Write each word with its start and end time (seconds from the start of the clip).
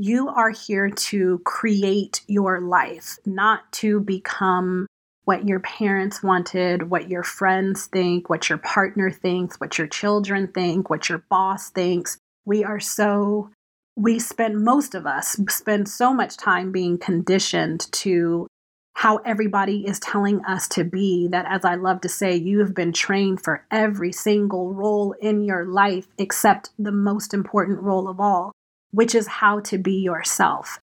you 0.00 0.30
are 0.30 0.48
here 0.48 0.88
to 0.88 1.42
create 1.44 2.22
your 2.26 2.58
life, 2.58 3.18
not 3.26 3.70
to 3.70 4.00
become 4.00 4.86
what 5.24 5.46
your 5.46 5.60
parents 5.60 6.22
wanted, 6.22 6.88
what 6.88 7.10
your 7.10 7.22
friends 7.22 7.84
think, 7.84 8.30
what 8.30 8.48
your 8.48 8.56
partner 8.56 9.10
thinks, 9.10 9.60
what 9.60 9.76
your 9.76 9.86
children 9.86 10.48
think, 10.48 10.88
what 10.88 11.10
your 11.10 11.18
boss 11.28 11.68
thinks. 11.68 12.16
We 12.46 12.64
are 12.64 12.80
so, 12.80 13.50
we 13.94 14.18
spend, 14.18 14.64
most 14.64 14.94
of 14.94 15.06
us 15.06 15.38
spend 15.50 15.86
so 15.86 16.14
much 16.14 16.38
time 16.38 16.72
being 16.72 16.96
conditioned 16.96 17.92
to 17.92 18.46
how 18.94 19.18
everybody 19.18 19.86
is 19.86 20.00
telling 20.00 20.42
us 20.46 20.66
to 20.68 20.82
be 20.82 21.28
that, 21.28 21.44
as 21.46 21.62
I 21.62 21.74
love 21.74 22.00
to 22.00 22.08
say, 22.08 22.34
you 22.34 22.60
have 22.60 22.74
been 22.74 22.94
trained 22.94 23.42
for 23.42 23.66
every 23.70 24.12
single 24.12 24.72
role 24.72 25.12
in 25.20 25.44
your 25.44 25.66
life 25.66 26.06
except 26.16 26.70
the 26.78 26.90
most 26.90 27.34
important 27.34 27.80
role 27.82 28.08
of 28.08 28.18
all, 28.18 28.52
which 28.92 29.14
is 29.14 29.26
how 29.26 29.60
to 29.60 29.78
be 29.78 29.94
yourself. 29.94 30.80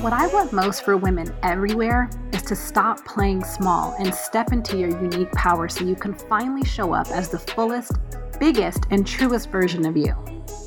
What 0.00 0.12
I 0.12 0.28
want 0.28 0.52
most 0.52 0.84
for 0.84 0.96
women 0.96 1.34
everywhere 1.42 2.08
is 2.32 2.42
to 2.42 2.54
stop 2.54 3.04
playing 3.04 3.44
small 3.44 3.96
and 3.98 4.14
step 4.14 4.52
into 4.52 4.78
your 4.78 4.90
unique 4.90 5.32
power 5.32 5.68
so 5.68 5.84
you 5.84 5.96
can 5.96 6.14
finally 6.14 6.64
show 6.64 6.92
up 6.92 7.08
as 7.08 7.28
the 7.28 7.38
fullest, 7.38 7.92
biggest, 8.38 8.84
and 8.90 9.04
truest 9.04 9.50
version 9.50 9.84
of 9.84 9.96
you. 9.96 10.14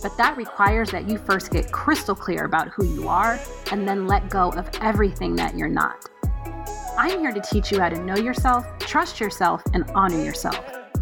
But 0.02 0.18
that 0.18 0.38
requires 0.38 0.92
that 0.92 1.10
you 1.10 1.18
first 1.18 1.52
get 1.52 1.72
crystal 1.72 2.16
clear 2.16 2.46
about 2.46 2.70
who 2.70 2.86
you 2.86 3.08
are 3.08 3.40
and 3.72 3.88
then 3.88 4.08
let 4.08 4.30
go 4.30 4.52
of 4.52 4.70
everything 4.82 5.36
that 5.36 5.58
you're 5.58 5.68
not. 5.68 6.10
I'm 6.98 7.20
here 7.20 7.32
to 7.32 7.42
teach 7.42 7.72
you 7.72 7.80
how 7.80 7.90
to 7.90 8.04
know 8.04 8.18
yourself, 8.18 8.66
trust 8.80 9.20
yourself, 9.20 9.64
and 9.74 9.90
honor 9.96 10.24
yourself 10.24 10.60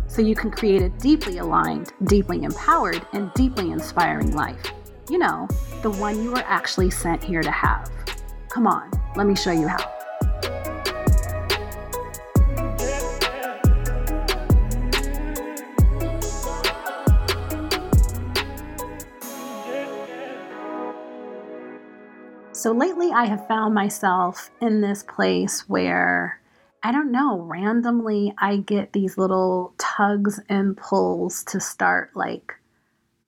so 0.08 0.22
you 0.22 0.36
can 0.36 0.52
create 0.52 0.82
a 0.82 0.90
deeply 0.90 1.38
aligned, 1.38 1.94
deeply 2.06 2.44
empowered, 2.44 3.06
and 3.14 3.32
deeply 3.34 3.72
inspiring 3.72 4.34
life. 4.34 4.72
You 5.10 5.20
know, 5.20 5.48
the 5.82 5.92
one 5.92 6.22
you 6.22 6.32
were 6.32 6.44
actually 6.46 6.90
sent 6.90 7.24
here 7.24 7.42
to 7.42 7.52
have. 7.52 7.90
Come 8.50 8.68
on, 8.68 8.92
let 9.16 9.28
me 9.28 9.36
show 9.36 9.52
you 9.52 9.68
how. 9.68 9.99
So 22.60 22.74
lately, 22.74 23.10
I 23.14 23.24
have 23.24 23.48
found 23.48 23.74
myself 23.74 24.52
in 24.60 24.82
this 24.82 25.02
place 25.02 25.62
where 25.70 26.42
I 26.84 26.92
don't 26.92 27.10
know, 27.10 27.40
randomly, 27.40 28.34
I 28.38 28.58
get 28.58 28.92
these 28.92 29.18
little 29.18 29.74
tugs 29.78 30.42
and 30.50 30.76
pulls 30.76 31.46
to 31.46 31.62
start 31.62 32.10
like 32.16 32.54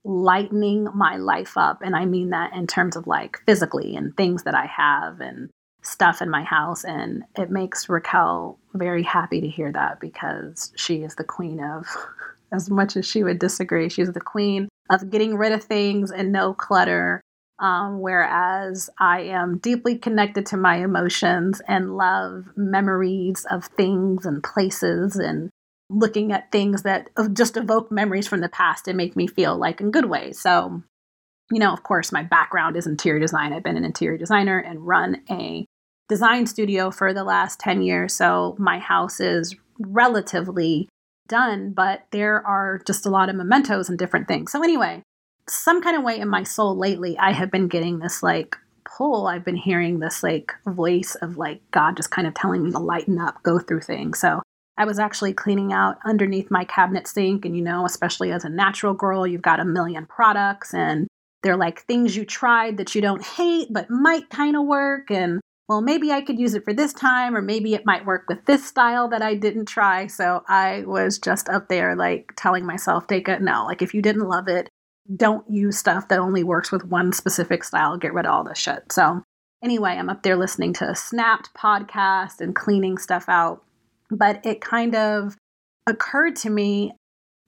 lightening 0.03 0.89
my 0.93 1.15
life 1.15 1.55
up. 1.55 1.81
And 1.81 1.95
I 1.95 2.03
mean 2.03 2.31
that 2.31 2.51
in 2.53 2.67
terms 2.67 2.97
of 2.97 3.07
like 3.07 3.39
physically 3.45 3.95
and 3.95 4.17
things 4.17 4.43
that 4.43 4.53
I 4.53 4.65
have 4.65 5.21
and 5.21 5.49
stuff 5.81 6.21
in 6.21 6.29
my 6.29 6.43
house. 6.43 6.83
And 6.83 7.23
it 7.37 7.49
makes 7.49 7.87
Raquel 7.87 8.59
very 8.73 9.03
happy 9.03 9.39
to 9.39 9.47
hear 9.47 9.71
that 9.71 10.01
because 10.01 10.73
she 10.75 11.03
is 11.03 11.15
the 11.15 11.23
queen 11.23 11.63
of, 11.63 11.87
as 12.51 12.69
much 12.69 12.97
as 12.97 13.05
she 13.05 13.23
would 13.23 13.39
disagree, 13.39 13.87
she's 13.87 14.11
the 14.11 14.19
queen 14.19 14.67
of 14.89 15.09
getting 15.09 15.37
rid 15.37 15.53
of 15.53 15.63
things 15.63 16.11
and 16.11 16.33
no 16.33 16.53
clutter. 16.53 17.21
Um, 17.61 18.01
whereas 18.01 18.89
I 18.99 19.21
am 19.21 19.59
deeply 19.59 19.95
connected 19.95 20.47
to 20.47 20.57
my 20.57 20.77
emotions 20.77 21.61
and 21.67 21.95
love 21.95 22.45
memories 22.55 23.45
of 23.51 23.65
things 23.65 24.25
and 24.25 24.43
places 24.43 25.15
and 25.15 25.51
looking 25.87 26.31
at 26.31 26.51
things 26.51 26.81
that 26.81 27.09
just 27.33 27.57
evoke 27.57 27.91
memories 27.91 28.27
from 28.27 28.41
the 28.41 28.49
past 28.49 28.87
and 28.87 28.97
make 28.97 29.15
me 29.15 29.27
feel 29.27 29.55
like 29.57 29.79
in 29.79 29.91
good 29.91 30.05
ways. 30.05 30.39
So, 30.39 30.81
you 31.51 31.59
know, 31.59 31.71
of 31.71 31.83
course, 31.83 32.11
my 32.11 32.23
background 32.23 32.77
is 32.77 32.87
interior 32.87 33.19
design. 33.19 33.53
I've 33.53 33.63
been 33.63 33.77
an 33.77 33.85
interior 33.85 34.17
designer 34.17 34.57
and 34.57 34.87
run 34.87 35.21
a 35.29 35.65
design 36.09 36.47
studio 36.47 36.89
for 36.89 37.13
the 37.13 37.23
last 37.23 37.59
10 37.59 37.83
years. 37.83 38.15
So 38.15 38.55
my 38.57 38.79
house 38.79 39.19
is 39.19 39.55
relatively 39.79 40.89
done, 41.27 41.73
but 41.73 42.05
there 42.11 42.45
are 42.47 42.81
just 42.87 43.05
a 43.05 43.09
lot 43.09 43.29
of 43.29 43.35
mementos 43.35 43.87
and 43.87 43.99
different 43.99 44.27
things. 44.27 44.51
So, 44.51 44.63
anyway, 44.63 45.03
some 45.47 45.81
kind 45.81 45.97
of 45.97 46.03
way 46.03 46.19
in 46.19 46.29
my 46.29 46.43
soul 46.43 46.77
lately, 46.77 47.17
I 47.17 47.31
have 47.31 47.51
been 47.51 47.67
getting 47.67 47.99
this 47.99 48.23
like 48.23 48.55
pull. 48.97 49.27
I've 49.27 49.45
been 49.45 49.55
hearing 49.55 49.99
this 49.99 50.23
like 50.23 50.53
voice 50.65 51.15
of 51.15 51.37
like 51.37 51.61
God 51.71 51.97
just 51.97 52.11
kind 52.11 52.27
of 52.27 52.33
telling 52.33 52.63
me 52.63 52.71
to 52.71 52.79
lighten 52.79 53.19
up, 53.19 53.41
go 53.43 53.59
through 53.59 53.81
things. 53.81 54.19
So, 54.19 54.41
I 54.77 54.85
was 54.85 54.99
actually 54.99 55.33
cleaning 55.33 55.73
out 55.73 55.97
underneath 56.05 56.49
my 56.49 56.63
cabinet 56.63 57.07
sink. 57.07 57.45
And, 57.45 57.55
you 57.55 57.61
know, 57.61 57.85
especially 57.85 58.31
as 58.31 58.45
a 58.45 58.49
natural 58.49 58.93
girl, 58.93 59.27
you've 59.27 59.41
got 59.41 59.59
a 59.59 59.65
million 59.65 60.05
products 60.05 60.73
and 60.73 61.07
they're 61.43 61.57
like 61.57 61.81
things 61.81 62.15
you 62.15 62.25
tried 62.25 62.77
that 62.77 62.95
you 62.95 63.01
don't 63.01 63.23
hate 63.23 63.67
but 63.71 63.89
might 63.89 64.29
kind 64.29 64.55
of 64.55 64.65
work. 64.65 65.11
And, 65.11 65.39
well, 65.67 65.81
maybe 65.81 66.11
I 66.11 66.21
could 66.21 66.39
use 66.39 66.53
it 66.53 66.63
for 66.63 66.73
this 66.73 66.93
time, 66.93 67.35
or 67.35 67.41
maybe 67.41 67.73
it 67.73 67.85
might 67.85 68.05
work 68.05 68.25
with 68.27 68.45
this 68.45 68.65
style 68.65 69.07
that 69.09 69.21
I 69.21 69.35
didn't 69.35 69.67
try. 69.67 70.07
So 70.07 70.43
I 70.47 70.83
was 70.85 71.19
just 71.19 71.47
up 71.47 71.67
there 71.69 71.95
like 71.95 72.33
telling 72.35 72.65
myself, 72.65 73.07
take 73.07 73.27
no, 73.27 73.65
like 73.65 73.81
if 73.81 73.93
you 73.93 74.01
didn't 74.01 74.27
love 74.27 74.47
it, 74.47 74.67
don't 75.15 75.49
use 75.49 75.77
stuff 75.77 76.07
that 76.07 76.19
only 76.19 76.43
works 76.43 76.71
with 76.71 76.85
one 76.85 77.11
specific 77.11 77.63
style. 77.63 77.97
Get 77.97 78.13
rid 78.13 78.25
of 78.25 78.31
all 78.31 78.43
this 78.43 78.57
shit. 78.57 78.91
So, 78.91 79.23
anyway, 79.63 79.91
I'm 79.91 80.09
up 80.09 80.23
there 80.23 80.37
listening 80.37 80.73
to 80.73 80.89
a 80.89 80.95
Snapped 80.95 81.53
podcast 81.53 82.39
and 82.39 82.55
cleaning 82.55 82.97
stuff 82.97 83.27
out 83.27 83.63
but 84.11 84.45
it 84.45 84.61
kind 84.61 84.93
of 84.93 85.37
occurred 85.87 86.35
to 86.35 86.49
me 86.49 86.93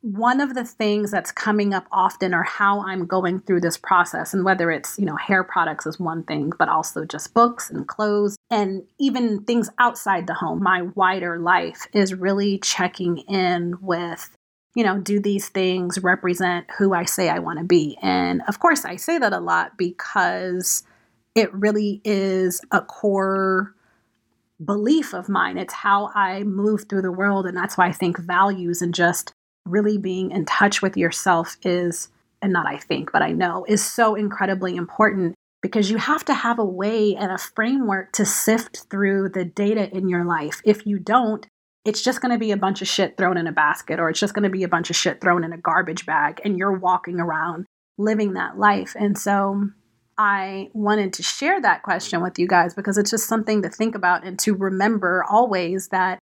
one 0.01 0.41
of 0.41 0.53
the 0.53 0.65
things 0.65 1.11
that's 1.11 1.31
coming 1.31 1.73
up 1.73 1.85
often 1.89 2.33
are 2.33 2.43
how 2.43 2.81
I'm 2.85 3.05
going 3.05 3.39
through 3.39 3.61
this 3.61 3.77
process 3.77 4.33
and 4.33 4.43
whether 4.43 4.69
it's, 4.69 4.99
you 4.99 5.05
know, 5.05 5.15
hair 5.15 5.45
products 5.45 5.85
is 5.85 5.97
one 5.97 6.23
thing, 6.23 6.51
but 6.59 6.67
also 6.67 7.05
just 7.05 7.33
books 7.33 7.69
and 7.69 7.87
clothes 7.87 8.35
and 8.51 8.83
even 8.99 9.43
things 9.43 9.69
outside 9.79 10.27
the 10.27 10.33
home. 10.33 10.61
My 10.61 10.81
wider 10.81 11.39
life 11.39 11.87
is 11.93 12.13
really 12.13 12.57
checking 12.59 13.19
in 13.19 13.75
with, 13.79 14.29
you 14.75 14.83
know, 14.83 14.99
do 14.99 15.19
these 15.19 15.49
things 15.49 16.01
represent 16.01 16.65
who 16.77 16.93
I 16.93 17.05
say 17.05 17.29
I 17.29 17.39
want 17.39 17.59
to 17.59 17.65
be? 17.65 17.97
And 18.01 18.41
of 18.47 18.59
course, 18.59 18.85
I 18.85 18.95
say 18.95 19.17
that 19.19 19.33
a 19.33 19.39
lot 19.39 19.77
because 19.77 20.83
it 21.35 21.53
really 21.53 22.01
is 22.03 22.61
a 22.71 22.81
core 22.81 23.75
belief 24.63 25.13
of 25.13 25.29
mine. 25.29 25.57
It's 25.57 25.73
how 25.73 26.11
I 26.15 26.43
move 26.43 26.85
through 26.87 27.01
the 27.01 27.11
world. 27.11 27.45
And 27.45 27.57
that's 27.57 27.77
why 27.77 27.87
I 27.87 27.91
think 27.91 28.17
values 28.17 28.81
and 28.81 28.93
just 28.93 29.31
really 29.65 29.97
being 29.97 30.31
in 30.31 30.45
touch 30.45 30.81
with 30.81 30.97
yourself 30.97 31.57
is, 31.63 32.09
and 32.41 32.53
not 32.53 32.67
I 32.67 32.77
think, 32.77 33.11
but 33.11 33.21
I 33.21 33.31
know, 33.31 33.65
is 33.67 33.85
so 33.85 34.15
incredibly 34.15 34.75
important 34.75 35.35
because 35.61 35.89
you 35.89 35.97
have 35.97 36.25
to 36.25 36.33
have 36.33 36.59
a 36.59 36.65
way 36.65 37.15
and 37.15 37.31
a 37.31 37.37
framework 37.37 38.11
to 38.13 38.25
sift 38.25 38.85
through 38.89 39.29
the 39.29 39.45
data 39.45 39.89
in 39.95 40.09
your 40.09 40.25
life. 40.25 40.61
If 40.65 40.85
you 40.85 40.99
don't, 40.99 41.47
it's 41.85 42.01
just 42.01 42.21
going 42.21 42.31
to 42.31 42.39
be 42.39 42.51
a 42.51 42.57
bunch 42.57 42.81
of 42.81 42.87
shit 42.87 43.17
thrown 43.17 43.37
in 43.37 43.47
a 43.47 43.51
basket 43.51 43.99
or 43.99 44.09
it's 44.09 44.19
just 44.19 44.33
going 44.33 44.43
to 44.43 44.49
be 44.49 44.63
a 44.63 44.69
bunch 44.69 44.89
of 44.89 44.95
shit 44.95 45.19
thrown 45.19 45.43
in 45.43 45.53
a 45.53 45.57
garbage 45.57 46.05
bag 46.05 46.39
and 46.45 46.57
you're 46.57 46.77
walking 46.77 47.19
around 47.19 47.65
living 47.97 48.33
that 48.33 48.57
life. 48.57 48.95
And 48.97 49.17
so 49.17 49.69
I 50.17 50.69
wanted 50.73 51.13
to 51.13 51.23
share 51.23 51.61
that 51.61 51.83
question 51.83 52.21
with 52.21 52.39
you 52.39 52.47
guys 52.47 52.73
because 52.73 52.97
it's 52.97 53.11
just 53.11 53.27
something 53.27 53.61
to 53.63 53.69
think 53.69 53.95
about 53.95 54.25
and 54.25 54.39
to 54.39 54.53
remember 54.53 55.25
always 55.29 55.89
that 55.89 56.19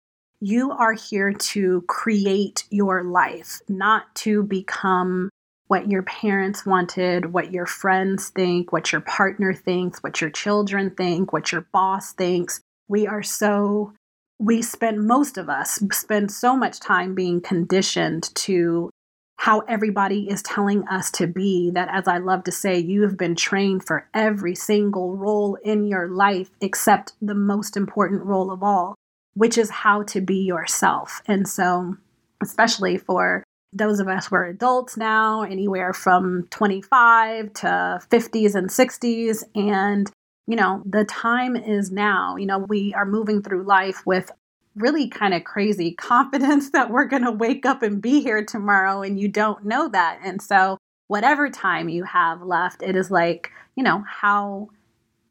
you 0.41 0.73
are 0.73 0.93
here 0.93 1.33
to 1.33 1.83
create 1.89 2.65
your 2.71 3.05
life, 3.05 3.61
not 3.69 4.15
to 4.17 4.43
become 4.43 5.31
what 5.69 5.91
your 5.91 6.03
parents 6.03 6.67
wanted, 6.67 7.33
what 7.33 7.53
your 7.53 7.67
friends 7.67 8.29
think, 8.29 8.73
what 8.73 8.93
your 8.93 9.01
partner 9.01 9.55
thinks, 9.55 10.03
what 10.03 10.21
your 10.21 10.31
children 10.31 10.91
think, 10.91 11.33
what 11.33 11.51
your 11.53 11.67
boss 11.73 12.13
thinks. 12.13 12.61
We 12.89 13.07
are 13.07 13.23
so, 13.23 13.95
we 14.39 14.63
spend, 14.63 15.07
most 15.07 15.39
of 15.39 15.49
us 15.49 15.83
spend 15.93 16.31
so 16.31 16.57
much 16.57 16.81
time 16.81 17.15
being 17.15 17.41
conditioned 17.41 18.35
to 18.35 18.91
how 19.37 19.61
everybody 19.61 20.29
is 20.29 20.43
telling 20.43 20.87
us 20.89 21.11
to 21.11 21.27
be 21.27 21.69
that 21.75 21.89
as 21.91 22.07
i 22.07 22.19
love 22.19 22.45
to 22.45 22.53
say 22.53 22.79
you 22.79 23.03
have 23.03 23.19
been 23.19 23.35
trained 23.35 23.85
for 23.85 24.09
every 24.15 24.55
single 24.55 25.17
role 25.17 25.57
in 25.65 25.85
your 25.87 26.07
life 26.09 26.51
except 26.61 27.15
the 27.21 27.35
most 27.35 27.77
important 27.77 28.23
role 28.23 28.53
of 28.53 28.63
all 28.63 28.95
which 29.35 29.59
is 29.59 29.71
how 29.71 30.03
to 30.05 30.21
be 30.21 30.39
yourself. 30.39 31.23
And 31.27 31.47
so 31.47 31.97
especially 32.43 32.97
for 32.99 33.45
those 33.73 33.99
of 33.99 34.09
us 34.09 34.27
who 34.27 34.37
are 34.37 34.47
adults 34.47 34.97
now 34.97 35.43
anywhere 35.43 35.93
from 35.93 36.47
25 36.51 37.53
to 37.55 37.67
50s 38.09 38.55
and 38.55 38.69
60s 38.71 39.45
and 39.55 40.11
you 40.47 40.57
know 40.57 40.83
the 40.85 41.05
time 41.05 41.57
is 41.57 41.91
now 41.91 42.37
you 42.37 42.47
know 42.47 42.59
we 42.59 42.93
are 42.95 43.07
moving 43.07 43.43
through 43.43 43.63
life 43.63 44.03
with 44.05 44.31
really 44.77 45.09
kind 45.09 45.35
of 45.35 45.45
crazy 45.45 45.93
confidence 45.99 46.71
that 46.71 46.91
we're 46.91 47.05
going 47.07 47.25
to 47.25 47.33
wake 47.33 47.67
up 47.67 47.83
and 47.83 48.03
be 48.03 48.21
here 48.21 48.45
tomorrow 48.45 49.03
and 49.03 49.19
you 49.19 49.29
don't 49.29 49.65
know 49.65 49.89
that. 49.89 50.21
And 50.25 50.41
so 50.41 50.79
whatever 51.09 51.51
time 51.51 51.89
you 51.89 52.05
have 52.05 52.43
left, 52.43 52.83
it 52.83 52.97
is 52.97 53.11
like, 53.11 53.51
you 53.77 53.83
know, 53.83 54.05
how 54.07 54.69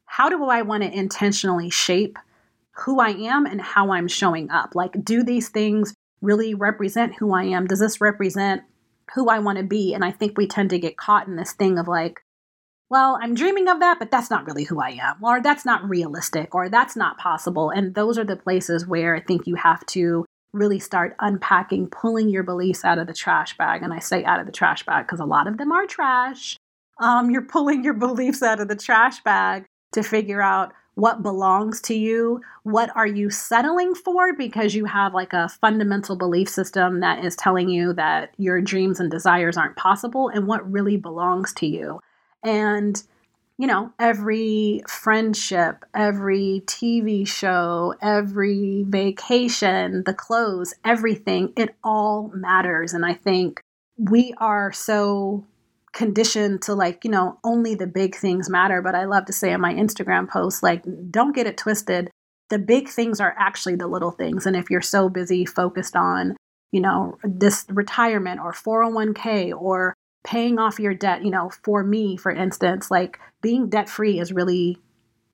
how 0.06 0.28
do 0.28 0.44
I 0.44 0.62
want 0.62 0.84
to 0.84 0.96
intentionally 0.96 1.70
shape 1.70 2.18
who 2.72 3.00
I 3.00 3.10
am 3.10 3.46
and 3.46 3.60
how 3.60 3.92
I'm 3.92 4.06
showing 4.06 4.48
up? 4.50 4.74
Like, 4.74 5.04
do 5.04 5.24
these 5.24 5.48
things 5.48 5.92
really 6.20 6.54
represent 6.54 7.16
who 7.16 7.34
I 7.34 7.44
am? 7.44 7.66
Does 7.66 7.80
this 7.80 8.00
represent 8.00 8.62
who 9.14 9.28
I 9.28 9.40
want 9.40 9.58
to 9.58 9.64
be? 9.64 9.92
And 9.92 10.04
I 10.04 10.12
think 10.12 10.38
we 10.38 10.46
tend 10.46 10.70
to 10.70 10.78
get 10.78 10.96
caught 10.96 11.26
in 11.26 11.34
this 11.34 11.52
thing 11.52 11.78
of 11.78 11.88
like, 11.88 12.22
well, 12.90 13.18
I'm 13.20 13.34
dreaming 13.34 13.68
of 13.68 13.80
that, 13.80 13.98
but 13.98 14.10
that's 14.10 14.30
not 14.30 14.46
really 14.46 14.64
who 14.64 14.80
I 14.80 14.90
am, 14.90 15.22
or 15.22 15.40
that's 15.40 15.64
not 15.64 15.88
realistic, 15.88 16.54
or 16.54 16.68
that's 16.68 16.96
not 16.96 17.18
possible. 17.18 17.70
And 17.70 17.94
those 17.94 18.18
are 18.18 18.24
the 18.24 18.36
places 18.36 18.86
where 18.86 19.16
I 19.16 19.20
think 19.20 19.46
you 19.46 19.54
have 19.56 19.84
to 19.86 20.24
really 20.52 20.78
start 20.78 21.16
unpacking, 21.18 21.88
pulling 21.88 22.28
your 22.28 22.42
beliefs 22.44 22.84
out 22.84 22.98
of 22.98 23.06
the 23.06 23.14
trash 23.14 23.56
bag. 23.56 23.82
And 23.82 23.92
I 23.92 23.98
say 23.98 24.24
out 24.24 24.40
of 24.40 24.46
the 24.46 24.52
trash 24.52 24.84
bag 24.84 25.06
because 25.06 25.20
a 25.20 25.24
lot 25.24 25.48
of 25.48 25.58
them 25.58 25.72
are 25.72 25.86
trash. 25.86 26.56
Um, 27.00 27.30
you're 27.30 27.42
pulling 27.42 27.82
your 27.82 27.94
beliefs 27.94 28.42
out 28.42 28.60
of 28.60 28.68
the 28.68 28.76
trash 28.76 29.20
bag 29.22 29.64
to 29.92 30.02
figure 30.02 30.40
out 30.40 30.72
what 30.94 31.22
belongs 31.22 31.80
to 31.80 31.94
you 31.94 32.40
what 32.62 32.88
are 32.94 33.06
you 33.06 33.28
settling 33.28 33.94
for 33.96 34.32
because 34.32 34.76
you 34.76 34.84
have 34.84 35.12
like 35.12 35.32
a 35.32 35.48
fundamental 35.48 36.14
belief 36.14 36.48
system 36.48 37.00
that 37.00 37.24
is 37.24 37.34
telling 37.34 37.68
you 37.68 37.92
that 37.92 38.32
your 38.38 38.60
dreams 38.60 39.00
and 39.00 39.10
desires 39.10 39.56
aren't 39.56 39.76
possible 39.76 40.28
and 40.28 40.46
what 40.46 40.70
really 40.70 40.96
belongs 40.96 41.52
to 41.52 41.66
you 41.66 42.00
and 42.44 43.02
you 43.58 43.66
know 43.66 43.92
every 43.98 44.82
friendship 44.88 45.84
every 45.94 46.62
tv 46.66 47.26
show 47.26 47.94
every 48.02 48.84
vacation 48.88 50.02
the 50.06 50.14
clothes 50.14 50.74
everything 50.84 51.52
it 51.56 51.74
all 51.82 52.30
matters 52.34 52.92
and 52.92 53.06
i 53.06 53.14
think 53.14 53.60
we 53.96 54.34
are 54.38 54.72
so 54.72 55.44
conditioned 55.94 56.60
to 56.62 56.74
like, 56.74 57.04
you 57.04 57.10
know, 57.10 57.38
only 57.44 57.74
the 57.74 57.86
big 57.86 58.14
things 58.14 58.50
matter. 58.50 58.82
But 58.82 58.94
I 58.94 59.04
love 59.04 59.24
to 59.26 59.32
say 59.32 59.52
in 59.52 59.60
my 59.60 59.72
Instagram 59.72 60.28
posts, 60.28 60.62
like, 60.62 60.84
don't 61.10 61.34
get 61.34 61.46
it 61.46 61.56
twisted. 61.56 62.10
The 62.50 62.58
big 62.58 62.88
things 62.88 63.20
are 63.20 63.34
actually 63.38 63.76
the 63.76 63.86
little 63.86 64.10
things. 64.10 64.44
And 64.44 64.56
if 64.56 64.68
you're 64.68 64.82
so 64.82 65.08
busy 65.08 65.46
focused 65.46 65.96
on, 65.96 66.36
you 66.72 66.80
know, 66.80 67.16
this 67.22 67.64
retirement 67.68 68.40
or 68.40 68.52
401k 68.52 69.54
or 69.58 69.94
paying 70.24 70.58
off 70.58 70.80
your 70.80 70.94
debt, 70.94 71.24
you 71.24 71.30
know, 71.30 71.50
for 71.62 71.84
me, 71.84 72.16
for 72.16 72.32
instance, 72.32 72.90
like 72.90 73.18
being 73.42 73.68
debt 73.68 73.88
free 73.88 74.18
is 74.18 74.32
really, 74.32 74.78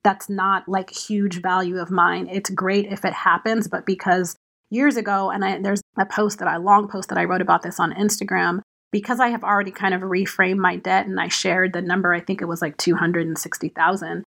that's 0.03 0.29
not 0.29 0.69
like 0.69 0.91
huge 0.91 1.41
value 1.41 1.79
of 1.79 1.91
mine. 1.91 2.29
It's 2.31 2.51
great 2.51 2.87
if 2.87 3.05
it 3.05 3.13
happens, 3.13 3.69
but 3.69 3.87
because 3.87 4.37
years 4.71 4.97
ago, 4.97 5.31
and 5.31 5.45
I, 5.45 5.61
there's 5.61 5.83
a 5.99 6.07
post 6.07 6.41
that 6.41 6.49
I, 6.49 6.57
long 6.57 6.89
post 6.89 7.09
that 7.09 7.19
I 7.19 7.25
wrote 7.25 7.41
about 7.41 7.63
this 7.63 7.79
on 7.79 7.95
Instagram, 7.95 8.61
because 8.91 9.21
I 9.21 9.29
have 9.29 9.45
already 9.45 9.71
kind 9.71 9.95
of 9.95 10.01
reframed 10.01 10.59
my 10.59 10.77
debt 10.77 11.07
and 11.07 11.21
I 11.21 11.29
shared 11.29 11.73
the 11.73 11.83
number, 11.83 12.13
I 12.13 12.21
think 12.21 12.43
it 12.43 12.47
was 12.47 12.61
like 12.61 12.77
260,000 12.77 14.25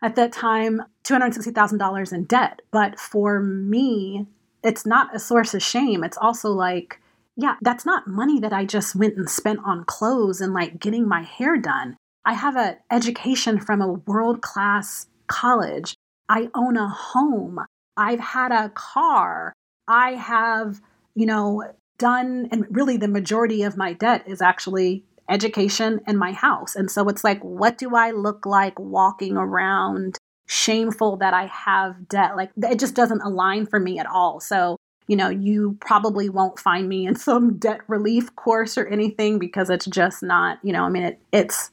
at 0.00 0.14
that 0.14 0.32
time, 0.32 0.82
$260,000 1.04 2.12
in 2.12 2.24
debt. 2.24 2.62
But 2.70 3.00
for 3.00 3.40
me, 3.40 4.26
it's 4.62 4.86
not 4.86 5.14
a 5.14 5.18
source 5.18 5.54
of 5.54 5.62
shame. 5.62 6.04
It's 6.04 6.18
also 6.18 6.50
like, 6.52 7.00
yeah, 7.38 7.54
that's 7.62 7.86
not 7.86 8.08
money 8.08 8.40
that 8.40 8.52
I 8.52 8.64
just 8.64 8.96
went 8.96 9.16
and 9.16 9.30
spent 9.30 9.60
on 9.64 9.84
clothes 9.84 10.40
and 10.40 10.52
like 10.52 10.80
getting 10.80 11.06
my 11.06 11.22
hair 11.22 11.56
done. 11.56 11.96
I 12.24 12.34
have 12.34 12.56
an 12.56 12.78
education 12.90 13.60
from 13.60 13.80
a 13.80 13.92
world 13.92 14.42
class 14.42 15.06
college. 15.28 15.94
I 16.28 16.48
own 16.52 16.76
a 16.76 16.88
home. 16.88 17.60
I've 17.96 18.18
had 18.18 18.50
a 18.50 18.70
car. 18.70 19.52
I 19.86 20.14
have, 20.14 20.80
you 21.14 21.26
know, 21.26 21.62
done, 21.96 22.48
and 22.50 22.66
really 22.70 22.96
the 22.96 23.06
majority 23.06 23.62
of 23.62 23.76
my 23.76 23.92
debt 23.92 24.24
is 24.26 24.42
actually 24.42 25.04
education 25.28 26.00
and 26.08 26.18
my 26.18 26.32
house. 26.32 26.74
And 26.74 26.90
so 26.90 27.08
it's 27.08 27.22
like, 27.22 27.40
what 27.42 27.78
do 27.78 27.94
I 27.94 28.10
look 28.10 28.46
like 28.46 28.76
walking 28.80 29.36
around 29.36 30.18
shameful 30.48 31.18
that 31.18 31.34
I 31.34 31.46
have 31.46 32.08
debt? 32.08 32.36
Like, 32.36 32.50
it 32.56 32.80
just 32.80 32.96
doesn't 32.96 33.22
align 33.22 33.66
for 33.66 33.78
me 33.78 34.00
at 34.00 34.06
all. 34.06 34.40
So, 34.40 34.76
you 35.08 35.16
know, 35.16 35.30
you 35.30 35.76
probably 35.80 36.28
won't 36.28 36.58
find 36.58 36.88
me 36.88 37.06
in 37.06 37.16
some 37.16 37.58
debt 37.58 37.80
relief 37.88 38.34
course 38.36 38.78
or 38.78 38.86
anything 38.86 39.38
because 39.38 39.70
it's 39.70 39.86
just 39.86 40.22
not, 40.22 40.58
you 40.62 40.72
know, 40.72 40.84
I 40.84 40.88
mean, 40.90 41.02
it, 41.02 41.20
it's, 41.32 41.70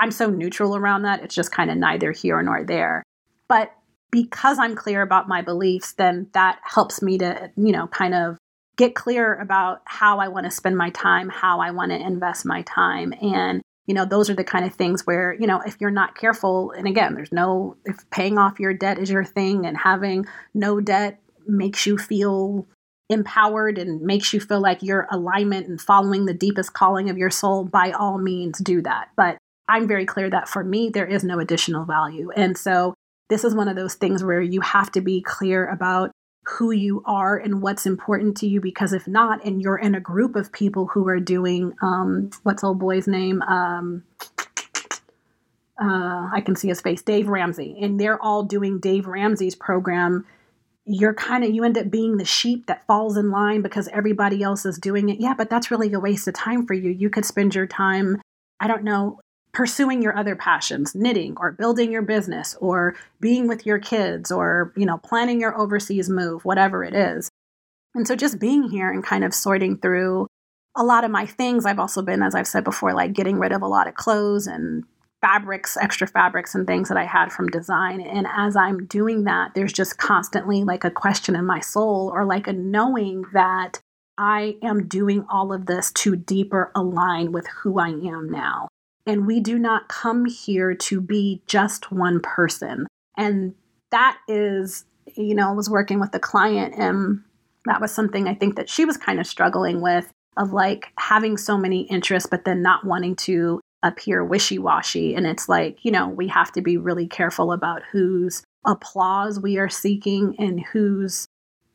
I'm 0.00 0.10
so 0.10 0.28
neutral 0.28 0.76
around 0.76 1.02
that. 1.02 1.22
It's 1.22 1.34
just 1.34 1.52
kind 1.52 1.70
of 1.70 1.76
neither 1.76 2.12
here 2.12 2.40
nor 2.42 2.64
there. 2.64 3.02
But 3.48 3.72
because 4.10 4.58
I'm 4.58 4.74
clear 4.74 5.02
about 5.02 5.28
my 5.28 5.42
beliefs, 5.42 5.92
then 5.92 6.28
that 6.32 6.60
helps 6.62 7.02
me 7.02 7.18
to, 7.18 7.50
you 7.56 7.72
know, 7.72 7.86
kind 7.88 8.14
of 8.14 8.38
get 8.76 8.94
clear 8.94 9.34
about 9.34 9.82
how 9.84 10.18
I 10.18 10.28
want 10.28 10.44
to 10.46 10.50
spend 10.50 10.76
my 10.76 10.90
time, 10.90 11.28
how 11.28 11.60
I 11.60 11.72
want 11.72 11.90
to 11.90 12.00
invest 12.00 12.46
my 12.46 12.62
time. 12.62 13.12
And, 13.20 13.60
you 13.86 13.94
know, 13.94 14.04
those 14.04 14.30
are 14.30 14.34
the 14.34 14.44
kind 14.44 14.64
of 14.64 14.72
things 14.72 15.06
where, 15.06 15.34
you 15.34 15.46
know, 15.46 15.60
if 15.66 15.76
you're 15.80 15.90
not 15.90 16.16
careful, 16.16 16.70
and 16.70 16.86
again, 16.86 17.14
there's 17.14 17.32
no, 17.32 17.76
if 17.84 18.08
paying 18.10 18.38
off 18.38 18.60
your 18.60 18.72
debt 18.72 18.98
is 18.98 19.10
your 19.10 19.24
thing 19.24 19.66
and 19.66 19.76
having 19.76 20.26
no 20.54 20.80
debt 20.80 21.20
makes 21.46 21.86
you 21.86 21.98
feel 21.98 22.66
empowered 23.08 23.78
and 23.78 24.02
makes 24.02 24.32
you 24.32 24.40
feel 24.40 24.60
like 24.60 24.82
your 24.82 25.06
alignment 25.10 25.66
and 25.66 25.80
following 25.80 26.26
the 26.26 26.34
deepest 26.34 26.72
calling 26.72 27.08
of 27.08 27.18
your 27.18 27.30
soul, 27.30 27.64
by 27.64 27.92
all 27.92 28.18
means 28.18 28.58
do 28.58 28.82
that. 28.82 29.08
But 29.16 29.38
I'm 29.68 29.86
very 29.86 30.06
clear 30.06 30.30
that 30.30 30.48
for 30.48 30.64
me, 30.64 30.90
there 30.90 31.06
is 31.06 31.24
no 31.24 31.38
additional 31.38 31.84
value. 31.84 32.30
And 32.34 32.56
so 32.56 32.94
this 33.28 33.44
is 33.44 33.54
one 33.54 33.68
of 33.68 33.76
those 33.76 33.94
things 33.94 34.24
where 34.24 34.40
you 34.40 34.60
have 34.60 34.90
to 34.92 35.00
be 35.00 35.20
clear 35.20 35.68
about 35.68 36.10
who 36.48 36.70
you 36.70 37.02
are 37.04 37.36
and 37.36 37.60
what's 37.60 37.84
important 37.84 38.36
to 38.38 38.46
you 38.46 38.60
because 38.60 38.94
if 38.94 39.06
not 39.06 39.44
and 39.44 39.60
you're 39.60 39.76
in 39.76 39.94
a 39.94 40.00
group 40.00 40.34
of 40.34 40.50
people 40.50 40.86
who 40.86 41.06
are 41.06 41.20
doing 41.20 41.74
um, 41.82 42.30
what's 42.42 42.64
old 42.64 42.78
boy's 42.78 43.06
name 43.06 43.42
um, 43.42 44.02
uh, 45.78 46.30
i 46.32 46.42
can 46.42 46.56
see 46.56 46.68
his 46.68 46.80
face 46.80 47.02
dave 47.02 47.28
ramsey 47.28 47.76
and 47.82 48.00
they're 48.00 48.22
all 48.22 48.44
doing 48.44 48.78
dave 48.78 49.06
ramsey's 49.06 49.54
program 49.54 50.24
you're 50.88 51.14
kind 51.14 51.44
of 51.44 51.50
you 51.50 51.64
end 51.64 51.76
up 51.76 51.90
being 51.90 52.16
the 52.16 52.24
sheep 52.24 52.66
that 52.66 52.86
falls 52.86 53.16
in 53.16 53.30
line 53.30 53.62
because 53.62 53.88
everybody 53.88 54.42
else 54.42 54.64
is 54.64 54.78
doing 54.78 55.08
it 55.08 55.20
yeah 55.20 55.34
but 55.36 55.50
that's 55.50 55.70
really 55.70 55.92
a 55.92 56.00
waste 56.00 56.26
of 56.26 56.34
time 56.34 56.66
for 56.66 56.74
you 56.74 56.90
you 56.90 57.10
could 57.10 57.24
spend 57.24 57.54
your 57.54 57.66
time 57.66 58.20
i 58.60 58.66
don't 58.66 58.84
know 58.84 59.20
pursuing 59.52 60.02
your 60.02 60.16
other 60.16 60.36
passions, 60.36 60.94
knitting 60.94 61.34
or 61.38 61.50
building 61.52 61.90
your 61.90 62.02
business 62.02 62.56
or 62.60 62.94
being 63.20 63.48
with 63.48 63.66
your 63.66 63.78
kids 63.78 64.30
or, 64.30 64.72
you 64.76 64.86
know, 64.86 64.98
planning 64.98 65.40
your 65.40 65.58
overseas 65.58 66.08
move, 66.08 66.44
whatever 66.44 66.84
it 66.84 66.94
is. 66.94 67.28
And 67.94 68.06
so 68.06 68.14
just 68.14 68.38
being 68.38 68.70
here 68.70 68.90
and 68.90 69.02
kind 69.02 69.24
of 69.24 69.34
sorting 69.34 69.78
through 69.78 70.28
a 70.76 70.84
lot 70.84 71.02
of 71.02 71.10
my 71.10 71.26
things. 71.26 71.66
I've 71.66 71.80
also 71.80 72.02
been, 72.02 72.22
as 72.22 72.34
I've 72.34 72.46
said 72.46 72.62
before, 72.62 72.92
like 72.92 73.14
getting 73.14 73.38
rid 73.38 73.52
of 73.52 73.62
a 73.62 73.66
lot 73.66 73.88
of 73.88 73.94
clothes 73.94 74.46
and 74.46 74.84
fabrics, 75.20 75.76
extra 75.76 76.06
fabrics 76.06 76.54
and 76.54 76.66
things 76.66 76.88
that 76.88 76.96
I 76.98 77.04
had 77.04 77.32
from 77.32 77.48
design. 77.48 78.00
And 78.00 78.26
as 78.36 78.56
I'm 78.56 78.86
doing 78.86 79.24
that, 79.24 79.54
there's 79.54 79.72
just 79.72 79.98
constantly 79.98 80.64
like 80.64 80.84
a 80.84 80.90
question 80.90 81.34
in 81.34 81.44
my 81.44 81.60
soul 81.60 82.10
or 82.14 82.24
like 82.24 82.46
a 82.46 82.52
knowing 82.52 83.24
that 83.32 83.80
I 84.16 84.56
am 84.62 84.88
doing 84.88 85.24
all 85.30 85.52
of 85.52 85.66
this 85.66 85.92
to 85.92 86.16
deeper 86.16 86.72
align 86.74 87.32
with 87.32 87.46
who 87.48 87.78
I 87.78 87.88
am 87.88 88.28
now. 88.30 88.68
And 89.06 89.26
we 89.26 89.40
do 89.40 89.58
not 89.58 89.88
come 89.88 90.26
here 90.26 90.74
to 90.74 91.00
be 91.00 91.42
just 91.46 91.90
one 91.90 92.20
person. 92.20 92.86
And 93.16 93.54
that 93.90 94.18
is, 94.28 94.84
you 95.16 95.34
know, 95.34 95.48
I 95.48 95.52
was 95.52 95.70
working 95.70 95.98
with 95.98 96.14
a 96.14 96.20
client 96.20 96.74
and 96.76 97.22
that 97.64 97.80
was 97.80 97.92
something 97.92 98.28
I 98.28 98.34
think 98.34 98.56
that 98.56 98.68
she 98.68 98.84
was 98.84 98.96
kind 98.96 99.18
of 99.18 99.26
struggling 99.26 99.80
with 99.80 100.10
of 100.36 100.52
like 100.52 100.88
having 100.98 101.36
so 101.36 101.56
many 101.56 101.82
interests, 101.82 102.28
but 102.28 102.44
then 102.44 102.62
not 102.62 102.84
wanting 102.84 103.16
to 103.16 103.60
appear 103.82 104.24
wishy 104.24 104.58
washy. 104.58 105.14
And 105.14 105.26
it's 105.26 105.48
like, 105.48 105.84
you 105.84 105.90
know, 105.90 106.08
we 106.08 106.28
have 106.28 106.52
to 106.52 106.60
be 106.62 106.76
really 106.76 107.06
careful 107.06 107.52
about 107.52 107.82
whose 107.92 108.42
applause 108.66 109.40
we 109.40 109.58
are 109.58 109.68
seeking 109.68 110.34
and 110.38 110.60
whose 110.60 111.28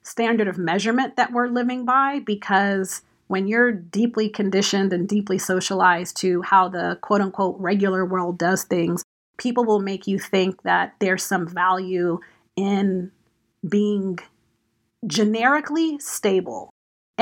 standard 0.03 0.47
of 0.47 0.57
measurement 0.57 1.15
that 1.15 1.31
we're 1.31 1.47
living 1.47 1.85
by 1.85 2.19
because 2.19 3.01
when 3.27 3.47
you're 3.47 3.71
deeply 3.71 4.29
conditioned 4.29 4.91
and 4.91 5.07
deeply 5.07 5.37
socialized 5.37 6.17
to 6.17 6.41
how 6.41 6.67
the 6.67 6.97
quote 7.01 7.21
unquote 7.21 7.55
regular 7.57 8.05
world 8.05 8.37
does 8.37 8.63
things, 8.63 9.03
people 9.37 9.63
will 9.63 9.79
make 9.79 10.05
you 10.05 10.19
think 10.19 10.61
that 10.63 10.93
there's 10.99 11.23
some 11.23 11.47
value 11.47 12.19
in 12.55 13.11
being 13.67 14.19
generically 15.07 15.97
stable. 15.99 16.72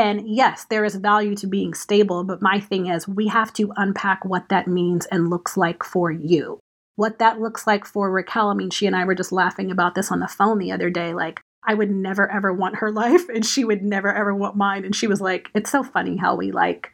And 0.02 0.28
yes, 0.28 0.66
there 0.66 0.84
is 0.84 0.96
value 0.96 1.36
to 1.36 1.46
being 1.46 1.76
stable, 1.76 2.24
but 2.24 2.42
my 2.42 2.60
thing 2.60 2.88
is 2.88 3.08
we 3.08 3.28
have 3.28 3.54
to 3.54 3.72
unpack 3.78 4.26
what 4.26 4.50
that 4.50 4.68
means 4.68 5.06
and 5.06 5.30
looks 5.30 5.56
like 5.56 5.84
for 5.84 6.10
you. 6.10 6.60
What 6.96 7.20
that 7.20 7.40
looks 7.40 7.68
like 7.68 7.86
for 7.86 8.10
Raquel, 8.10 8.48
I 8.48 8.56
mean, 8.56 8.72
she 8.72 8.88
and 8.88 8.96
I 8.96 9.06
were 9.06 9.14
just 9.14 9.32
laughing 9.32 9.70
about 9.70 9.94
this 9.94 10.12
on 10.12 10.20
the 10.20 10.28
phone 10.28 10.58
the 10.58 10.72
other 10.72 10.90
day. 10.90 11.14
Like, 11.14 11.40
I 11.64 11.76
would 11.76 11.92
never 11.92 12.28
ever 12.32 12.52
want 12.52 12.78
her 12.78 12.92
life 13.04 13.30
and 13.30 13.46
she 13.46 13.64
would 13.64 13.84
never 13.84 14.12
ever 14.12 14.34
want 14.34 14.56
mine. 14.56 14.86
And 14.86 14.96
she 14.96 15.06
was 15.06 15.22
like, 15.22 15.52
it's 15.54 15.70
so 15.70 15.84
funny 15.84 16.18
how 16.18 16.36
we 16.36 16.52
like 16.52 16.92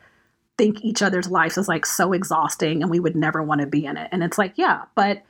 think 0.58 0.84
each 0.84 1.02
other's 1.02 1.32
lives 1.32 1.58
is 1.58 1.70
like 1.70 1.86
so 1.86 2.12
exhausting 2.12 2.82
and 2.82 2.92
we 2.92 3.00
would 3.00 3.16
never 3.16 3.42
want 3.42 3.62
to 3.62 3.68
be 3.68 3.86
in 3.86 3.96
it. 3.96 4.10
And 4.12 4.22
it's 4.22 4.38
like, 4.38 4.52
yeah, 4.58 4.82
but 4.96 5.24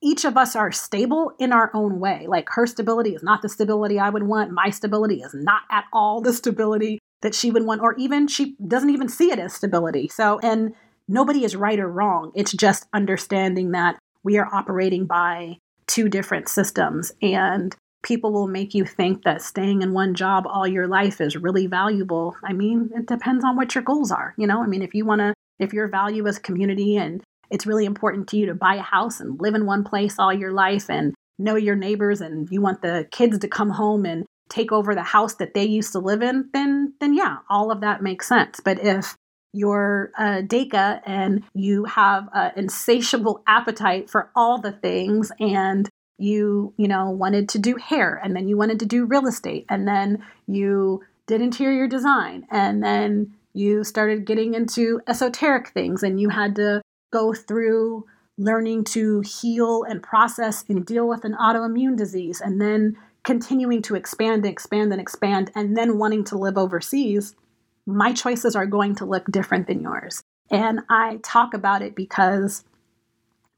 each 0.00 0.24
of 0.24 0.36
us 0.36 0.54
are 0.54 0.70
stable 0.70 1.32
in 1.40 1.52
our 1.52 1.72
own 1.74 1.98
way. 1.98 2.26
Like 2.28 2.48
her 2.50 2.64
stability 2.68 3.16
is 3.16 3.24
not 3.24 3.42
the 3.42 3.48
stability 3.48 3.98
I 3.98 4.08
would 4.08 4.22
want. 4.22 4.52
My 4.52 4.70
stability 4.70 5.20
is 5.20 5.34
not 5.34 5.62
at 5.68 5.86
all 5.92 6.20
the 6.20 6.32
stability 6.32 7.00
that 7.22 7.34
she 7.34 7.50
would 7.50 7.64
want, 7.64 7.80
or 7.80 7.94
even 7.96 8.28
she 8.28 8.56
doesn't 8.66 8.90
even 8.90 9.08
see 9.08 9.30
it 9.30 9.38
as 9.38 9.54
stability. 9.54 10.08
So, 10.08 10.38
and 10.40 10.74
nobody 11.08 11.44
is 11.44 11.56
right 11.56 11.78
or 11.78 11.88
wrong. 11.88 12.32
It's 12.34 12.52
just 12.52 12.86
understanding 12.92 13.72
that 13.72 13.98
we 14.22 14.38
are 14.38 14.48
operating 14.52 15.06
by 15.06 15.58
two 15.86 16.08
different 16.08 16.48
systems. 16.48 17.12
And 17.22 17.74
people 18.02 18.32
will 18.32 18.46
make 18.46 18.74
you 18.74 18.84
think 18.84 19.24
that 19.24 19.42
staying 19.42 19.82
in 19.82 19.92
one 19.92 20.14
job 20.14 20.44
all 20.46 20.66
your 20.66 20.86
life 20.86 21.20
is 21.20 21.36
really 21.36 21.66
valuable. 21.66 22.36
I 22.44 22.52
mean, 22.52 22.90
it 22.94 23.06
depends 23.06 23.44
on 23.44 23.56
what 23.56 23.74
your 23.74 23.82
goals 23.82 24.12
are. 24.12 24.34
You 24.36 24.46
know, 24.46 24.62
I 24.62 24.66
mean, 24.66 24.82
if 24.82 24.94
you 24.94 25.04
want 25.04 25.20
to, 25.20 25.34
if 25.58 25.72
your 25.72 25.88
value 25.88 26.26
is 26.26 26.38
community 26.38 26.96
and 26.96 27.22
it's 27.50 27.66
really 27.66 27.86
important 27.86 28.28
to 28.28 28.36
you 28.36 28.46
to 28.46 28.54
buy 28.54 28.76
a 28.76 28.82
house 28.82 29.20
and 29.20 29.40
live 29.40 29.54
in 29.54 29.66
one 29.66 29.82
place 29.82 30.18
all 30.18 30.32
your 30.32 30.52
life 30.52 30.88
and 30.88 31.14
know 31.38 31.56
your 31.56 31.76
neighbors 31.76 32.20
and 32.20 32.48
you 32.50 32.60
want 32.60 32.82
the 32.82 33.08
kids 33.10 33.38
to 33.38 33.48
come 33.48 33.70
home 33.70 34.04
and 34.04 34.26
take 34.48 34.72
over 34.72 34.94
the 34.94 35.02
house 35.02 35.34
that 35.34 35.54
they 35.54 35.64
used 35.64 35.92
to 35.92 35.98
live 35.98 36.22
in, 36.22 36.48
then 36.52 36.94
then 37.00 37.14
yeah, 37.14 37.38
all 37.48 37.70
of 37.70 37.80
that 37.80 38.02
makes 38.02 38.28
sense. 38.28 38.60
But 38.60 38.80
if 38.80 39.16
you're 39.52 40.12
a 40.18 40.42
Deka 40.42 41.00
and 41.06 41.42
you 41.54 41.84
have 41.84 42.28
an 42.32 42.52
insatiable 42.56 43.42
appetite 43.46 44.10
for 44.10 44.30
all 44.36 44.60
the 44.60 44.72
things 44.72 45.32
and 45.40 45.88
you, 46.18 46.74
you 46.76 46.88
know, 46.88 47.10
wanted 47.10 47.48
to 47.50 47.58
do 47.58 47.76
hair 47.76 48.20
and 48.22 48.34
then 48.34 48.48
you 48.48 48.56
wanted 48.56 48.80
to 48.80 48.86
do 48.86 49.06
real 49.06 49.26
estate 49.26 49.64
and 49.68 49.86
then 49.86 50.22
you 50.46 51.02
did 51.26 51.40
interior 51.40 51.86
design 51.86 52.46
and 52.50 52.82
then 52.82 53.32
you 53.54 53.84
started 53.84 54.26
getting 54.26 54.54
into 54.54 55.00
esoteric 55.06 55.68
things 55.68 56.02
and 56.02 56.20
you 56.20 56.28
had 56.28 56.56
to 56.56 56.82
go 57.12 57.32
through 57.32 58.04
learning 58.36 58.84
to 58.84 59.20
heal 59.20 59.82
and 59.84 60.02
process 60.02 60.64
and 60.68 60.86
deal 60.86 61.08
with 61.08 61.24
an 61.24 61.34
autoimmune 61.40 61.96
disease 61.96 62.40
and 62.40 62.60
then 62.60 62.96
continuing 63.28 63.82
to 63.82 63.94
expand 63.94 64.46
and 64.46 64.50
expand 64.50 64.90
and 64.90 65.02
expand 65.02 65.52
and 65.54 65.76
then 65.76 65.98
wanting 65.98 66.24
to 66.24 66.38
live 66.38 66.56
overseas, 66.56 67.36
my 67.84 68.10
choices 68.10 68.56
are 68.56 68.64
going 68.64 68.94
to 68.94 69.04
look 69.04 69.26
different 69.30 69.66
than 69.66 69.82
yours. 69.82 70.22
And 70.50 70.80
I 70.88 71.18
talk 71.22 71.52
about 71.52 71.82
it 71.82 71.94
because, 71.94 72.64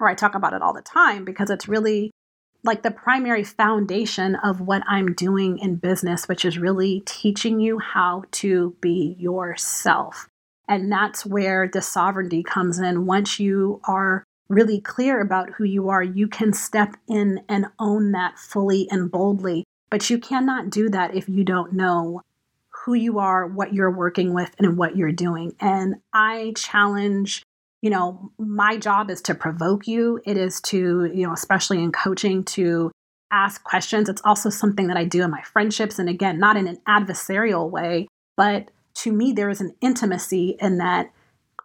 or 0.01 0.09
I 0.09 0.17
talk 0.17 0.35
about 0.35 0.55
it 0.55 0.61
all 0.61 0.73
the 0.73 0.83
time 0.83 1.25
because 1.25 1.51
it's 1.51 1.69
really 1.69 2.11
like 2.65 2.83
the 2.83 2.91
primary 2.91 3.45
foundation 3.45 4.35
of 4.35 4.61
what 4.61 4.83
I'm 4.89 5.15
doing 5.15 5.59
in 5.59 5.77
business, 5.77 6.27
which 6.27 6.45
is 6.45 6.59
really 6.59 7.05
teaching 7.07 7.61
you 7.61 7.79
how 7.79 8.25
to 8.33 8.75
be 8.81 9.15
yourself. 9.21 10.27
And 10.69 10.91
that's 10.91 11.25
where 11.25 11.71
the 11.73 11.81
sovereignty 11.81 12.43
comes 12.43 12.81
in. 12.81 13.07
Once 13.07 13.39
you 13.39 13.81
are 13.85 14.25
really 14.51 14.81
clear 14.81 15.21
about 15.21 15.51
who 15.51 15.65
you 15.65 15.89
are, 15.89 16.03
you 16.03 16.29
can 16.29 16.53
step 16.53 16.97
in 17.09 17.43
and 17.49 17.67
own 17.79 18.13
that 18.13 18.39
fully 18.39 18.87
and 18.91 19.11
boldly. 19.11 19.65
But 19.91 20.11
you 20.11 20.19
cannot 20.19 20.71
do 20.71 20.91
that 20.91 21.15
if 21.15 21.29
you 21.29 21.45
don't 21.45 21.73
know 21.73 22.23
who 22.69 22.95
you 22.95 23.19
are, 23.19 23.47
what 23.47 23.73
you're 23.73 23.91
working 23.91 24.35
with, 24.35 24.55
and 24.59 24.77
what 24.77 24.97
you're 24.97 25.13
doing. 25.13 25.55
And 25.61 25.97
I 26.13 26.53
challenge 26.57 27.43
you 27.83 27.91
know, 27.91 28.31
my 28.39 28.77
job 28.77 29.11
is 29.11 29.23
to 29.23 29.35
provoke 29.35 29.87
you. 29.87 30.21
It 30.25 30.37
is 30.37 30.61
to, 30.63 31.11
you 31.15 31.27
know, 31.27 31.33
especially 31.33 31.83
in 31.83 31.93
coaching, 31.93 32.45
to 32.45 32.93
ask 33.31 33.63
questions. 33.65 34.09
It's 34.09 34.23
also 34.25 34.51
something 34.51 34.89
that 34.89 34.97
I 34.97 35.05
do 35.05 35.23
in 35.23 35.31
my 35.31 35.43
friendships. 35.43 35.99
And 35.99 36.09
again, 36.09 36.39
not 36.39 36.57
in 36.57 36.67
an 36.67 36.79
adversarial 36.87 37.71
way, 37.71 38.09
but 38.37 38.71
to 38.97 39.13
me, 39.13 39.33
there 39.33 39.49
is 39.49 39.61
an 39.61 39.75
intimacy 39.81 40.57
in 40.61 40.79
that 40.79 41.11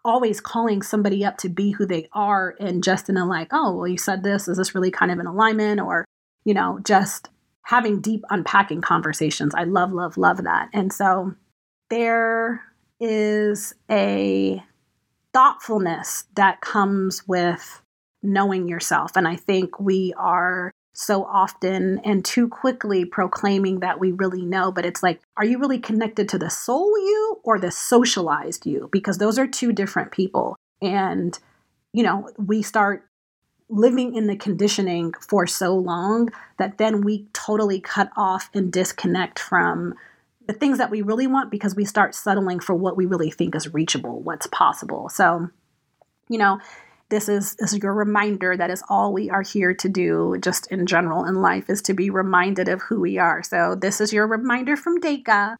always 0.05 0.39
calling 0.39 0.81
somebody 0.81 1.25
up 1.25 1.37
to 1.39 1.49
be 1.49 1.71
who 1.71 1.85
they 1.85 2.07
are 2.13 2.55
and 2.59 2.83
just 2.83 3.09
in 3.09 3.17
a 3.17 3.25
like, 3.25 3.49
oh, 3.51 3.75
well, 3.75 3.87
you 3.87 3.97
said 3.97 4.23
this. 4.23 4.47
Is 4.47 4.57
this 4.57 4.73
really 4.75 4.91
kind 4.91 5.11
of 5.11 5.19
in 5.19 5.25
alignment? 5.25 5.81
Or, 5.81 6.05
you 6.45 6.53
know, 6.53 6.79
just 6.85 7.29
having 7.63 7.99
deep 7.99 8.23
unpacking 8.29 8.81
conversations. 8.81 9.53
I 9.55 9.63
love, 9.63 9.91
love, 9.91 10.17
love 10.17 10.43
that. 10.43 10.69
And 10.71 10.93
so 10.93 11.33
there 11.89 12.63
is 12.99 13.73
a 13.91 14.63
thoughtfulness 15.33 16.25
that 16.35 16.61
comes 16.61 17.27
with 17.27 17.81
knowing 18.21 18.67
yourself. 18.67 19.11
And 19.15 19.27
I 19.27 19.35
think 19.35 19.79
we 19.79 20.13
are 20.17 20.71
so 20.97 21.25
often 21.25 21.99
and 22.05 22.23
too 22.23 22.47
quickly 22.47 23.03
proclaiming 23.03 23.81
that 23.81 23.99
we 23.99 24.11
really 24.11 24.45
know, 24.45 24.71
but 24.71 24.85
it's 24.85 25.03
like, 25.03 25.19
are 25.35 25.45
you 25.45 25.59
really 25.59 25.77
connected 25.77 26.29
to 26.29 26.37
the 26.37 26.49
soul 26.49 26.97
you 26.97 27.39
or 27.43 27.59
the 27.59 27.69
socialized 27.69 28.65
you? 28.65 28.89
Because 28.91 29.17
those 29.17 29.37
are 29.37 29.45
two 29.45 29.73
different 29.73 30.11
people. 30.11 30.55
And, 30.81 31.37
you 31.91 32.01
know, 32.01 32.29
we 32.37 32.61
start 32.61 33.05
living 33.67 34.15
in 34.15 34.27
the 34.27 34.37
conditioning 34.37 35.13
for 35.19 35.45
so 35.45 35.75
long 35.75 36.29
that 36.59 36.77
then 36.77 37.01
we 37.01 37.27
totally 37.33 37.81
cut 37.81 38.09
off 38.15 38.49
and 38.53 38.71
disconnect 38.71 39.37
from 39.37 39.95
the 40.47 40.53
things 40.53 40.77
that 40.77 40.91
we 40.91 41.01
really 41.01 41.27
want 41.27 41.51
because 41.51 41.75
we 41.75 41.83
start 41.83 42.15
settling 42.15 42.59
for 42.59 42.73
what 42.73 42.95
we 42.95 43.05
really 43.05 43.31
think 43.31 43.53
is 43.53 43.73
reachable, 43.73 44.21
what's 44.21 44.47
possible. 44.47 45.09
So, 45.09 45.49
you 46.29 46.37
know, 46.37 46.59
this 47.09 47.29
is, 47.29 47.55
this 47.55 47.73
is 47.73 47.79
your 47.79 47.93
reminder 47.93 48.57
that 48.57 48.71
is 48.71 48.83
all 48.89 49.13
we 49.13 49.29
are 49.29 49.41
here 49.41 49.73
to 49.75 49.89
do, 49.89 50.37
just 50.39 50.71
in 50.71 50.85
general 50.85 51.25
in 51.25 51.35
life, 51.35 51.69
is 51.69 51.81
to 51.83 51.93
be 51.93 52.09
reminded 52.09 52.67
of 52.67 52.81
who 52.81 52.99
we 52.99 53.17
are. 53.17 53.43
So, 53.43 53.75
this 53.75 54.01
is 54.01 54.11
your 54.11 54.27
reminder 54.27 54.75
from 54.75 54.99
Deka, 54.99 55.55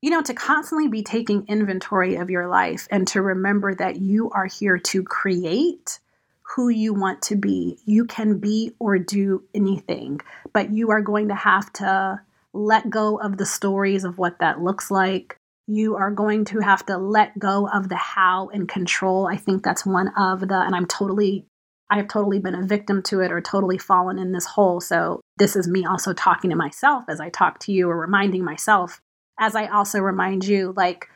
you 0.00 0.10
know, 0.10 0.22
to 0.22 0.34
constantly 0.34 0.88
be 0.88 1.02
taking 1.02 1.46
inventory 1.48 2.16
of 2.16 2.30
your 2.30 2.46
life 2.46 2.86
and 2.90 3.08
to 3.08 3.22
remember 3.22 3.74
that 3.74 3.96
you 3.96 4.30
are 4.30 4.46
here 4.46 4.78
to 4.78 5.02
create 5.02 5.98
who 6.42 6.68
you 6.68 6.94
want 6.94 7.22
to 7.22 7.36
be. 7.36 7.78
You 7.84 8.04
can 8.04 8.38
be 8.38 8.72
or 8.78 8.98
do 8.98 9.42
anything, 9.54 10.20
but 10.52 10.70
you 10.70 10.90
are 10.90 11.02
going 11.02 11.28
to 11.28 11.34
have 11.34 11.72
to 11.74 12.20
let 12.52 12.88
go 12.88 13.16
of 13.16 13.36
the 13.36 13.46
stories 13.46 14.04
of 14.04 14.18
what 14.18 14.38
that 14.38 14.62
looks 14.62 14.90
like. 14.90 15.37
You 15.70 15.96
are 15.96 16.10
going 16.10 16.46
to 16.46 16.60
have 16.60 16.84
to 16.86 16.96
let 16.96 17.38
go 17.38 17.68
of 17.68 17.90
the 17.90 17.96
how 17.96 18.48
and 18.48 18.66
control. 18.66 19.28
I 19.28 19.36
think 19.36 19.62
that's 19.62 19.84
one 19.84 20.08
of 20.16 20.40
the, 20.40 20.58
and 20.60 20.74
I'm 20.74 20.86
totally, 20.86 21.44
I 21.90 21.98
have 21.98 22.08
totally 22.08 22.38
been 22.38 22.54
a 22.54 22.66
victim 22.66 23.02
to 23.04 23.20
it 23.20 23.30
or 23.30 23.42
totally 23.42 23.76
fallen 23.76 24.18
in 24.18 24.32
this 24.32 24.46
hole. 24.46 24.80
So 24.80 25.20
this 25.36 25.56
is 25.56 25.68
me 25.68 25.84
also 25.84 26.14
talking 26.14 26.48
to 26.50 26.56
myself 26.56 27.04
as 27.08 27.20
I 27.20 27.28
talk 27.28 27.58
to 27.60 27.72
you 27.72 27.88
or 27.90 28.00
reminding 28.00 28.44
myself 28.44 29.02
as 29.38 29.54
I 29.54 29.66
also 29.66 30.00
remind 30.00 30.46
you, 30.46 30.72
like 30.74 31.06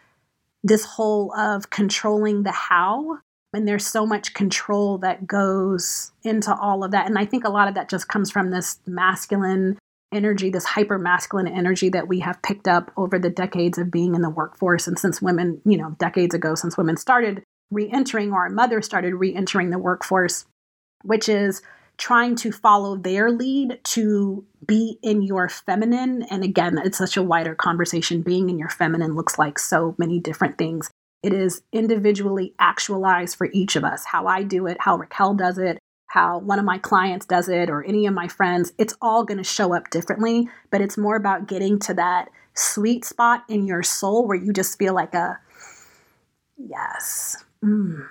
this 0.62 0.84
whole 0.84 1.34
of 1.34 1.70
controlling 1.70 2.42
the 2.42 2.52
how. 2.52 3.18
And 3.54 3.66
there's 3.66 3.86
so 3.86 4.06
much 4.06 4.32
control 4.32 4.98
that 4.98 5.26
goes 5.26 6.12
into 6.24 6.54
all 6.54 6.84
of 6.84 6.90
that. 6.92 7.06
And 7.06 7.18
I 7.18 7.26
think 7.26 7.44
a 7.44 7.50
lot 7.50 7.68
of 7.68 7.74
that 7.74 7.88
just 7.88 8.08
comes 8.08 8.30
from 8.30 8.50
this 8.50 8.78
masculine 8.86 9.78
energy, 10.12 10.50
this 10.50 10.64
hyper 10.64 10.98
masculine 10.98 11.48
energy 11.48 11.88
that 11.90 12.08
we 12.08 12.20
have 12.20 12.42
picked 12.42 12.68
up 12.68 12.90
over 12.96 13.18
the 13.18 13.30
decades 13.30 13.78
of 13.78 13.90
being 13.90 14.14
in 14.14 14.22
the 14.22 14.30
workforce. 14.30 14.86
And 14.86 14.98
since 14.98 15.22
women, 15.22 15.60
you 15.64 15.76
know, 15.76 15.96
decades 15.98 16.34
ago, 16.34 16.54
since 16.54 16.76
women 16.76 16.96
started 16.96 17.42
re 17.70 17.90
entering 17.90 18.32
or 18.32 18.42
our 18.42 18.50
mothers 18.50 18.84
started 18.84 19.14
re 19.14 19.34
entering 19.34 19.70
the 19.70 19.78
workforce, 19.78 20.44
which 21.02 21.28
is 21.28 21.62
trying 21.98 22.34
to 22.36 22.50
follow 22.50 22.96
their 22.96 23.30
lead 23.30 23.78
to 23.84 24.44
be 24.66 24.98
in 25.02 25.22
your 25.22 25.48
feminine. 25.48 26.22
And 26.30 26.42
again, 26.42 26.78
it's 26.84 26.98
such 26.98 27.16
a 27.16 27.22
wider 27.22 27.54
conversation. 27.54 28.22
Being 28.22 28.50
in 28.50 28.58
your 28.58 28.70
feminine 28.70 29.14
looks 29.14 29.38
like 29.38 29.58
so 29.58 29.94
many 29.98 30.18
different 30.18 30.58
things. 30.58 30.90
It 31.22 31.32
is 31.32 31.62
individually 31.72 32.54
actualized 32.58 33.36
for 33.36 33.48
each 33.52 33.76
of 33.76 33.84
us. 33.84 34.04
How 34.04 34.26
I 34.26 34.42
do 34.42 34.66
it, 34.66 34.78
how 34.80 34.96
Raquel 34.96 35.34
does 35.34 35.58
it, 35.58 35.78
how 36.12 36.36
one 36.40 36.58
of 36.58 36.64
my 36.66 36.76
clients 36.76 37.24
does 37.24 37.48
it 37.48 37.70
or 37.70 37.82
any 37.84 38.06
of 38.06 38.12
my 38.12 38.28
friends, 38.28 38.70
it's 38.76 38.94
all 39.00 39.24
going 39.24 39.38
to 39.38 39.44
show 39.44 39.74
up 39.74 39.88
differently. 39.88 40.46
But 40.70 40.82
it's 40.82 40.98
more 40.98 41.16
about 41.16 41.48
getting 41.48 41.78
to 41.80 41.94
that 41.94 42.28
sweet 42.52 43.06
spot 43.06 43.44
in 43.48 43.66
your 43.66 43.82
soul 43.82 44.28
where 44.28 44.36
you 44.36 44.52
just 44.52 44.78
feel 44.78 44.92
like 44.94 45.14
a 45.14 45.38
yes, 46.58 47.42
mm, 47.64 48.06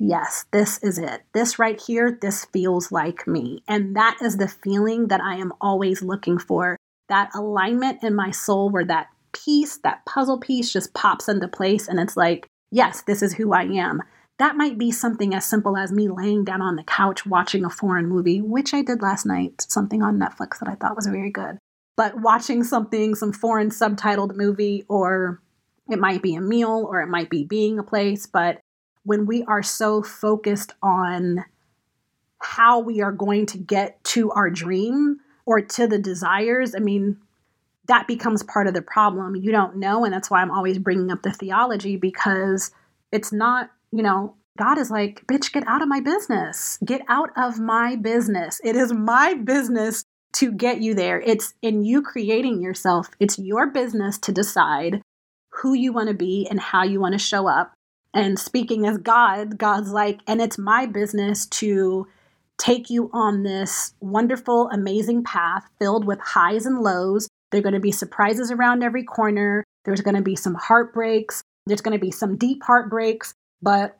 yes, 0.00 0.46
this 0.50 0.82
is 0.82 0.98
it. 0.98 1.22
This 1.32 1.60
right 1.60 1.80
here, 1.80 2.18
this 2.20 2.44
feels 2.46 2.90
like 2.90 3.24
me. 3.28 3.62
And 3.68 3.94
that 3.94 4.18
is 4.20 4.38
the 4.38 4.48
feeling 4.48 5.06
that 5.06 5.20
I 5.20 5.36
am 5.36 5.52
always 5.60 6.02
looking 6.02 6.38
for 6.38 6.76
that 7.08 7.30
alignment 7.36 8.02
in 8.02 8.16
my 8.16 8.32
soul 8.32 8.68
where 8.68 8.84
that 8.86 9.10
piece, 9.30 9.76
that 9.84 10.04
puzzle 10.06 10.40
piece 10.40 10.72
just 10.72 10.92
pops 10.92 11.28
into 11.28 11.46
place. 11.46 11.86
And 11.86 12.00
it's 12.00 12.16
like, 12.16 12.48
yes, 12.72 13.02
this 13.02 13.22
is 13.22 13.34
who 13.34 13.52
I 13.52 13.62
am. 13.62 14.02
That 14.38 14.56
might 14.56 14.78
be 14.78 14.92
something 14.92 15.34
as 15.34 15.44
simple 15.44 15.76
as 15.76 15.90
me 15.90 16.08
laying 16.08 16.44
down 16.44 16.62
on 16.62 16.76
the 16.76 16.84
couch 16.84 17.26
watching 17.26 17.64
a 17.64 17.70
foreign 17.70 18.06
movie, 18.06 18.40
which 18.40 18.72
I 18.72 18.82
did 18.82 19.02
last 19.02 19.26
night, 19.26 19.66
something 19.68 20.00
on 20.00 20.18
Netflix 20.18 20.60
that 20.60 20.68
I 20.68 20.76
thought 20.76 20.96
was 20.96 21.08
very 21.08 21.30
good. 21.30 21.58
But 21.96 22.20
watching 22.20 22.62
something, 22.62 23.16
some 23.16 23.32
foreign 23.32 23.70
subtitled 23.70 24.36
movie, 24.36 24.84
or 24.88 25.42
it 25.90 25.98
might 25.98 26.22
be 26.22 26.36
a 26.36 26.40
meal, 26.40 26.86
or 26.88 27.02
it 27.02 27.08
might 27.08 27.30
be 27.30 27.42
being 27.42 27.80
a 27.80 27.82
place. 27.82 28.26
But 28.26 28.60
when 29.02 29.26
we 29.26 29.42
are 29.44 29.62
so 29.62 30.02
focused 30.04 30.74
on 30.80 31.44
how 32.40 32.78
we 32.78 33.00
are 33.00 33.10
going 33.10 33.46
to 33.46 33.58
get 33.58 34.02
to 34.04 34.30
our 34.30 34.48
dream 34.50 35.18
or 35.46 35.60
to 35.60 35.88
the 35.88 35.98
desires, 35.98 36.76
I 36.76 36.78
mean, 36.78 37.16
that 37.88 38.06
becomes 38.06 38.44
part 38.44 38.68
of 38.68 38.74
the 38.74 38.82
problem. 38.82 39.34
You 39.34 39.50
don't 39.50 39.78
know. 39.78 40.04
And 40.04 40.14
that's 40.14 40.30
why 40.30 40.40
I'm 40.40 40.52
always 40.52 40.78
bringing 40.78 41.10
up 41.10 41.22
the 41.22 41.32
theology 41.32 41.96
because 41.96 42.70
it's 43.10 43.32
not 43.32 43.70
you 43.92 44.02
know, 44.02 44.34
God 44.58 44.78
is 44.78 44.90
like, 44.90 45.24
bitch, 45.26 45.52
get 45.52 45.66
out 45.66 45.82
of 45.82 45.88
my 45.88 46.00
business. 46.00 46.78
Get 46.84 47.02
out 47.08 47.30
of 47.36 47.60
my 47.60 47.96
business. 47.96 48.60
It 48.64 48.76
is 48.76 48.92
my 48.92 49.34
business 49.34 50.04
to 50.34 50.52
get 50.52 50.80
you 50.80 50.94
there. 50.94 51.20
It's 51.20 51.54
in 51.62 51.84
you 51.84 52.02
creating 52.02 52.60
yourself. 52.60 53.10
It's 53.20 53.38
your 53.38 53.70
business 53.70 54.18
to 54.18 54.32
decide 54.32 55.00
who 55.50 55.74
you 55.74 55.92
want 55.92 56.08
to 56.08 56.14
be 56.14 56.46
and 56.50 56.60
how 56.60 56.82
you 56.84 57.00
want 57.00 57.12
to 57.12 57.18
show 57.18 57.48
up. 57.48 57.72
And 58.14 58.38
speaking 58.38 58.86
as 58.86 58.98
God, 58.98 59.58
God's 59.58 59.90
like, 59.90 60.20
and 60.26 60.40
it's 60.40 60.58
my 60.58 60.86
business 60.86 61.46
to 61.46 62.06
take 62.58 62.90
you 62.90 63.10
on 63.12 63.44
this 63.44 63.94
wonderful, 64.00 64.68
amazing 64.70 65.22
path 65.22 65.68
filled 65.78 66.04
with 66.04 66.18
highs 66.20 66.66
and 66.66 66.80
lows. 66.80 67.28
There 67.50 67.60
are 67.60 67.62
going 67.62 67.74
to 67.74 67.80
be 67.80 67.92
surprises 67.92 68.50
around 68.50 68.82
every 68.82 69.04
corner. 69.04 69.64
There's 69.84 70.00
going 70.00 70.16
to 70.16 70.22
be 70.22 70.36
some 70.36 70.54
heartbreaks. 70.54 71.42
There's 71.66 71.80
going 71.80 71.98
to 71.98 72.04
be 72.04 72.10
some 72.10 72.36
deep 72.36 72.62
heartbreaks. 72.64 73.34
But 73.62 73.98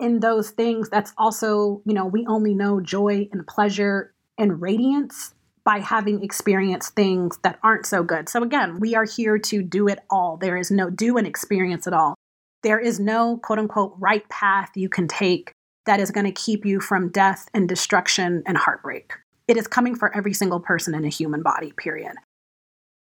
in 0.00 0.20
those 0.20 0.50
things, 0.50 0.88
that's 0.88 1.12
also, 1.18 1.82
you 1.84 1.94
know, 1.94 2.06
we 2.06 2.26
only 2.26 2.54
know 2.54 2.80
joy 2.80 3.28
and 3.32 3.46
pleasure 3.46 4.12
and 4.36 4.60
radiance 4.60 5.34
by 5.64 5.80
having 5.80 6.22
experienced 6.22 6.94
things 6.94 7.38
that 7.42 7.58
aren't 7.62 7.84
so 7.84 8.02
good. 8.02 8.28
So 8.28 8.42
again, 8.42 8.80
we 8.80 8.94
are 8.94 9.04
here 9.04 9.38
to 9.38 9.62
do 9.62 9.88
it 9.88 9.98
all. 10.08 10.36
There 10.36 10.56
is 10.56 10.70
no 10.70 10.88
do 10.88 11.18
and 11.18 11.26
experience 11.26 11.86
at 11.86 11.92
all. 11.92 12.14
There 12.62 12.78
is 12.78 12.98
no 12.98 13.38
quote 13.42 13.58
unquote 13.58 13.94
right 13.98 14.26
path 14.28 14.70
you 14.74 14.88
can 14.88 15.08
take 15.08 15.52
that 15.84 16.00
is 16.00 16.10
going 16.10 16.26
to 16.26 16.32
keep 16.32 16.64
you 16.64 16.80
from 16.80 17.10
death 17.10 17.48
and 17.54 17.68
destruction 17.68 18.42
and 18.46 18.56
heartbreak. 18.56 19.12
It 19.46 19.56
is 19.56 19.66
coming 19.66 19.94
for 19.94 20.14
every 20.16 20.32
single 20.32 20.60
person 20.60 20.94
in 20.94 21.04
a 21.04 21.08
human 21.08 21.42
body, 21.42 21.72
period. 21.76 22.14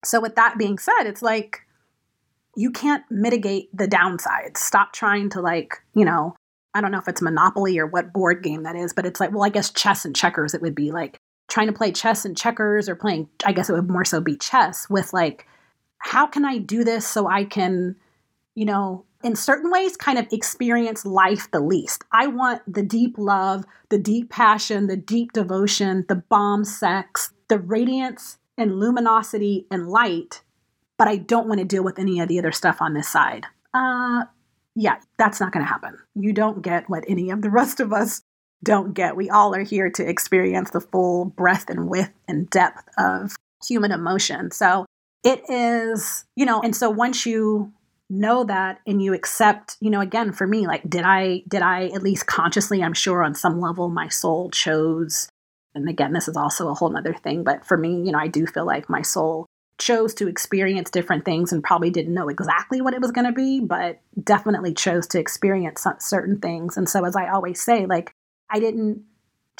So, 0.06 0.20
with 0.20 0.36
that 0.36 0.58
being 0.58 0.78
said, 0.78 1.04
it's 1.04 1.22
like 1.22 1.62
you 2.58 2.72
can't 2.72 3.04
mitigate 3.12 3.70
the 3.72 3.88
downsides. 3.88 4.58
Stop 4.58 4.92
trying 4.92 5.30
to, 5.30 5.42
like, 5.42 5.76
you 5.94 6.04
know, 6.04 6.36
I 6.74 6.82
don't 6.82 6.92
know 6.92 6.98
if 6.98 7.08
it's 7.08 7.22
Monopoly 7.22 7.78
or 7.78 7.86
what 7.86 8.12
board 8.12 8.44
game 8.44 8.64
that 8.64 8.76
is, 8.76 8.94
but 8.94 9.06
it's 9.06 9.20
like, 9.20 9.32
well, 9.32 9.44
I 9.44 9.50
guess 9.50 9.70
chess 9.70 10.06
and 10.06 10.16
checkers, 10.16 10.56
it 10.56 10.62
would 10.62 10.76
be 10.76 10.92
like 10.92 11.18
trying 11.50 11.68
to 11.68 11.74
play 11.74 11.92
chess 11.92 12.26
and 12.26 12.36
checkers 12.36 12.90
or 12.90 12.96
playing, 12.96 13.30
I 13.46 13.54
guess 13.54 13.70
it 13.70 13.74
would 13.74 13.90
more 13.90 14.04
so 14.04 14.20
be 14.20 14.36
chess 14.36 14.90
with 14.90 15.14
like, 15.14 15.46
how 16.00 16.26
can 16.26 16.46
I 16.46 16.58
do 16.58 16.84
this 16.84 17.08
so 17.08 17.28
I 17.28 17.46
can, 17.46 17.96
you 18.56 18.66
know, 18.66 19.06
in 19.24 19.36
certain 19.36 19.72
ways 19.72 19.96
kind 19.96 20.18
of 20.18 20.28
experience 20.32 21.06
life 21.06 21.50
the 21.52 21.60
least. 21.60 22.04
I 22.12 22.28
want 22.28 22.62
the 22.72 22.84
deep 22.84 23.18
love, 23.18 23.66
the 23.90 24.00
deep 24.00 24.30
passion, 24.32 24.88
the 24.88 24.98
deep 24.98 25.32
devotion, 25.32 26.06
the 26.10 26.16
bomb 26.16 26.64
sex, 26.64 27.34
the 27.50 27.60
radiance 27.60 28.38
and 28.58 28.80
luminosity 28.80 29.68
and 29.70 29.90
light, 29.90 30.42
but 30.98 31.08
I 31.08 31.18
don't 31.18 31.48
want 31.48 31.60
to 31.60 31.66
deal 31.66 31.84
with 31.84 32.00
any 32.00 32.20
of 32.20 32.28
the 32.28 32.40
other 32.40 32.52
stuff 32.52 32.78
on 32.82 32.94
this 32.94 33.10
side. 33.10 33.46
Uh 33.74 34.24
yeah, 34.80 34.98
that's 35.18 35.40
not 35.40 35.52
going 35.52 35.66
to 35.66 35.70
happen. 35.70 35.98
You 36.14 36.34
don't 36.34 36.62
get 36.62 36.88
what 36.88 37.04
any 37.08 37.32
of 37.32 37.42
the 37.42 37.50
rest 37.50 37.80
of 37.80 37.92
us 37.92 38.22
don't 38.64 38.94
get. 38.94 39.16
We 39.16 39.28
all 39.28 39.56
are 39.56 39.64
here 39.64 39.90
to 39.90 40.08
experience 40.08 40.70
the 40.70 40.82
full 40.82 41.26
breadth 41.26 41.70
and 41.70 41.90
width 41.90 42.12
and 42.28 42.48
depth 42.52 42.88
of 42.96 43.36
human 43.66 43.92
emotion. 43.92 44.52
So 44.52 44.86
it 45.24 45.42
is, 45.50 46.26
you 46.36 46.46
know, 46.46 46.62
and 46.62 46.76
so 46.76 46.92
once 46.92 47.26
you 47.26 47.74
know 48.10 48.44
that 48.46 48.80
and 48.88 49.02
you 49.02 49.14
accept 49.14 49.76
you 49.82 49.90
know 49.90 50.00
again 50.00 50.32
for 50.32 50.48
me 50.48 50.66
like 50.66 50.90
did 50.90 51.04
i 51.04 51.44
did 51.50 51.62
i 51.62 51.88
at 51.88 52.02
least 52.02 52.26
consciously 52.26 52.82
i'm 52.82 52.94
sure 52.94 53.22
on 53.22 53.36
some 53.36 53.60
level 53.60 53.90
my 53.90 54.08
soul 54.08 54.50
chose 54.50 55.28
and 55.76 55.90
again 55.90 56.14
this 56.14 56.30
is 56.30 56.38
also 56.38 56.70
a 56.70 56.74
whole 56.74 56.90
nother 56.90 57.14
thing 57.14 57.44
but 57.44 57.66
for 57.66 57.76
me 57.76 58.02
you 58.02 58.14
know 58.14 58.18
i 58.18 58.28
do 58.28 58.48
feel 58.48 58.66
like 58.66 58.90
my 58.90 59.02
soul 59.02 59.46
chose 59.78 60.14
to 60.14 60.28
experience 60.28 60.90
different 60.90 61.26
things 61.26 61.52
and 61.52 61.64
probably 61.64 61.90
didn't 61.90 62.14
know 62.14 62.30
exactly 62.30 62.82
what 62.82 62.94
it 62.94 63.02
was 63.02 63.12
going 63.12 63.28
to 63.28 63.34
be 63.34 63.60
but 63.60 64.00
definitely 64.24 64.74
chose 64.74 65.08
to 65.08 65.20
experience 65.20 65.86
certain 66.00 66.40
things 66.40 66.78
and 66.78 66.90
so 66.90 67.06
as 67.06 67.16
i 67.16 67.28
always 67.30 67.62
say 67.62 67.86
like 67.86 68.14
i 68.50 68.60
didn't 68.60 69.04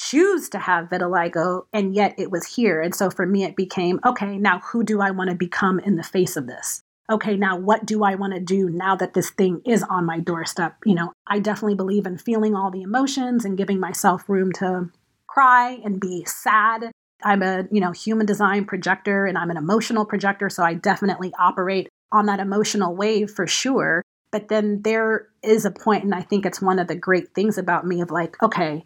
choose 0.00 0.48
to 0.48 0.58
have 0.58 0.88
vitiligo 0.88 1.62
and 1.72 1.94
yet 1.94 2.14
it 2.18 2.30
was 2.30 2.46
here 2.46 2.80
and 2.80 2.94
so 2.94 3.10
for 3.10 3.26
me 3.26 3.44
it 3.44 3.56
became 3.56 4.00
okay 4.04 4.38
now 4.38 4.60
who 4.60 4.84
do 4.84 5.00
i 5.00 5.10
want 5.10 5.30
to 5.30 5.36
become 5.36 5.78
in 5.80 5.96
the 5.96 6.02
face 6.02 6.36
of 6.36 6.46
this 6.46 6.82
okay, 7.10 7.36
now 7.36 7.56
what 7.56 7.86
do 7.86 8.04
I 8.04 8.14
want 8.14 8.34
to 8.34 8.40
do 8.40 8.68
now 8.68 8.94
that 8.96 9.14
this 9.14 9.30
thing 9.30 9.62
is 9.64 9.82
on 9.84 10.04
my 10.04 10.20
doorstep? 10.20 10.76
You 10.84 10.94
know, 10.94 11.12
I 11.26 11.38
definitely 11.38 11.74
believe 11.74 12.06
in 12.06 12.18
feeling 12.18 12.54
all 12.54 12.70
the 12.70 12.82
emotions 12.82 13.44
and 13.44 13.56
giving 13.56 13.80
myself 13.80 14.28
room 14.28 14.52
to 14.54 14.90
cry 15.26 15.78
and 15.84 16.00
be 16.00 16.24
sad. 16.26 16.90
I'm 17.22 17.42
a, 17.42 17.66
you 17.70 17.80
know, 17.80 17.92
human 17.92 18.26
design 18.26 18.64
projector 18.64 19.26
and 19.26 19.36
I'm 19.36 19.50
an 19.50 19.56
emotional 19.56 20.04
projector, 20.04 20.48
so 20.50 20.62
I 20.62 20.74
definitely 20.74 21.32
operate 21.38 21.88
on 22.12 22.26
that 22.26 22.40
emotional 22.40 22.94
wave 22.94 23.30
for 23.30 23.46
sure. 23.46 24.02
But 24.30 24.48
then 24.48 24.82
there 24.82 25.28
is 25.42 25.64
a 25.64 25.70
point, 25.70 26.04
and 26.04 26.14
I 26.14 26.20
think 26.20 26.44
it's 26.44 26.60
one 26.60 26.78
of 26.78 26.86
the 26.86 26.94
great 26.94 27.34
things 27.34 27.56
about 27.56 27.86
me 27.86 28.00
of 28.00 28.10
like, 28.10 28.40
okay, 28.42 28.84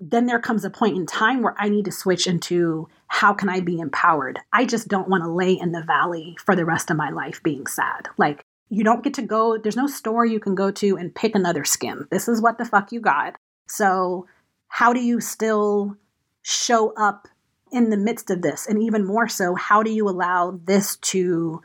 then 0.00 0.26
there 0.26 0.40
comes 0.40 0.64
a 0.64 0.70
point 0.70 0.96
in 0.96 1.04
time 1.04 1.42
where 1.42 1.54
I 1.58 1.68
need 1.68 1.84
to 1.84 1.92
switch 1.92 2.26
into 2.26 2.88
how 3.08 3.34
can 3.34 3.50
I 3.50 3.60
be 3.60 3.78
empowered? 3.78 4.38
I 4.52 4.64
just 4.64 4.88
don't 4.88 5.08
want 5.08 5.22
to 5.22 5.30
lay 5.30 5.52
in 5.52 5.72
the 5.72 5.82
valley 5.82 6.36
for 6.44 6.56
the 6.56 6.64
rest 6.64 6.90
of 6.90 6.96
my 6.96 7.10
life 7.10 7.42
being 7.42 7.66
sad. 7.66 8.08
Like, 8.16 8.42
you 8.70 8.82
don't 8.82 9.04
get 9.04 9.14
to 9.14 9.22
go, 9.22 9.58
there's 9.58 9.76
no 9.76 9.86
store 9.86 10.24
you 10.24 10.40
can 10.40 10.54
go 10.54 10.70
to 10.70 10.96
and 10.96 11.14
pick 11.14 11.34
another 11.34 11.64
skin. 11.64 12.06
This 12.10 12.28
is 12.28 12.40
what 12.40 12.56
the 12.56 12.64
fuck 12.64 12.92
you 12.92 13.00
got. 13.00 13.36
So, 13.68 14.26
how 14.68 14.92
do 14.92 15.00
you 15.00 15.20
still 15.20 15.96
show 16.42 16.94
up 16.94 17.28
in 17.72 17.90
the 17.90 17.96
midst 17.96 18.30
of 18.30 18.42
this? 18.42 18.66
And 18.66 18.82
even 18.82 19.06
more 19.06 19.28
so, 19.28 19.54
how 19.54 19.82
do 19.82 19.90
you 19.90 20.08
allow 20.08 20.58
this 20.64 20.96
to 20.96 21.62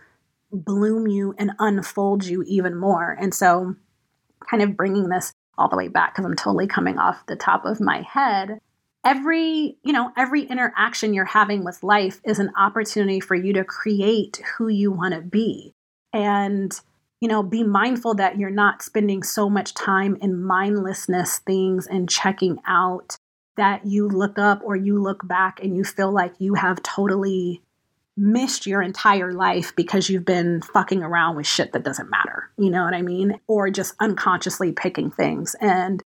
bloom 0.51 1.07
you 1.07 1.35
and 1.37 1.51
unfold 1.59 2.25
you 2.25 2.43
even 2.47 2.75
more? 2.75 3.17
And 3.19 3.33
so, 3.33 3.75
kind 4.49 4.63
of 4.63 4.77
bringing 4.77 5.09
this 5.09 5.33
all 5.57 5.69
the 5.69 5.77
way 5.77 5.87
back 5.87 6.13
because 6.13 6.25
I'm 6.25 6.35
totally 6.35 6.67
coming 6.67 6.97
off 6.97 7.25
the 7.27 7.35
top 7.35 7.65
of 7.65 7.79
my 7.79 8.01
head. 8.01 8.59
Every, 9.03 9.77
you 9.83 9.93
know, 9.93 10.11
every 10.17 10.43
interaction 10.43 11.13
you're 11.13 11.25
having 11.25 11.63
with 11.63 11.83
life 11.83 12.19
is 12.25 12.39
an 12.39 12.51
opportunity 12.57 13.19
for 13.19 13.35
you 13.35 13.53
to 13.53 13.63
create 13.63 14.41
who 14.57 14.67
you 14.67 14.91
want 14.91 15.13
to 15.13 15.21
be. 15.21 15.73
And, 16.11 16.77
you 17.21 17.27
know, 17.27 17.43
be 17.43 17.63
mindful 17.63 18.15
that 18.15 18.39
you're 18.39 18.49
not 18.49 18.81
spending 18.81 19.21
so 19.21 19.49
much 19.49 19.73
time 19.73 20.17
in 20.21 20.43
mindlessness 20.43 21.39
things 21.39 21.87
and 21.87 22.09
checking 22.09 22.57
out 22.65 23.17
that 23.57 23.85
you 23.85 24.07
look 24.07 24.37
up 24.37 24.61
or 24.63 24.75
you 24.75 25.01
look 25.01 25.27
back 25.27 25.59
and 25.61 25.75
you 25.75 25.83
feel 25.83 26.11
like 26.11 26.33
you 26.39 26.55
have 26.55 26.83
totally 26.83 27.61
missed 28.17 28.65
your 28.65 28.81
entire 28.81 29.33
life 29.33 29.75
because 29.75 30.09
you've 30.09 30.25
been 30.25 30.61
fucking 30.61 31.03
around 31.03 31.35
with 31.35 31.47
shit 31.47 31.73
that 31.73 31.83
doesn't 31.83 32.09
matter. 32.09 32.49
You 32.57 32.69
know 32.69 32.83
what 32.83 32.93
I 32.93 33.01
mean? 33.01 33.39
Or 33.47 33.69
just 33.69 33.93
unconsciously 33.99 34.71
picking 34.71 35.11
things. 35.11 35.55
And, 35.59 36.01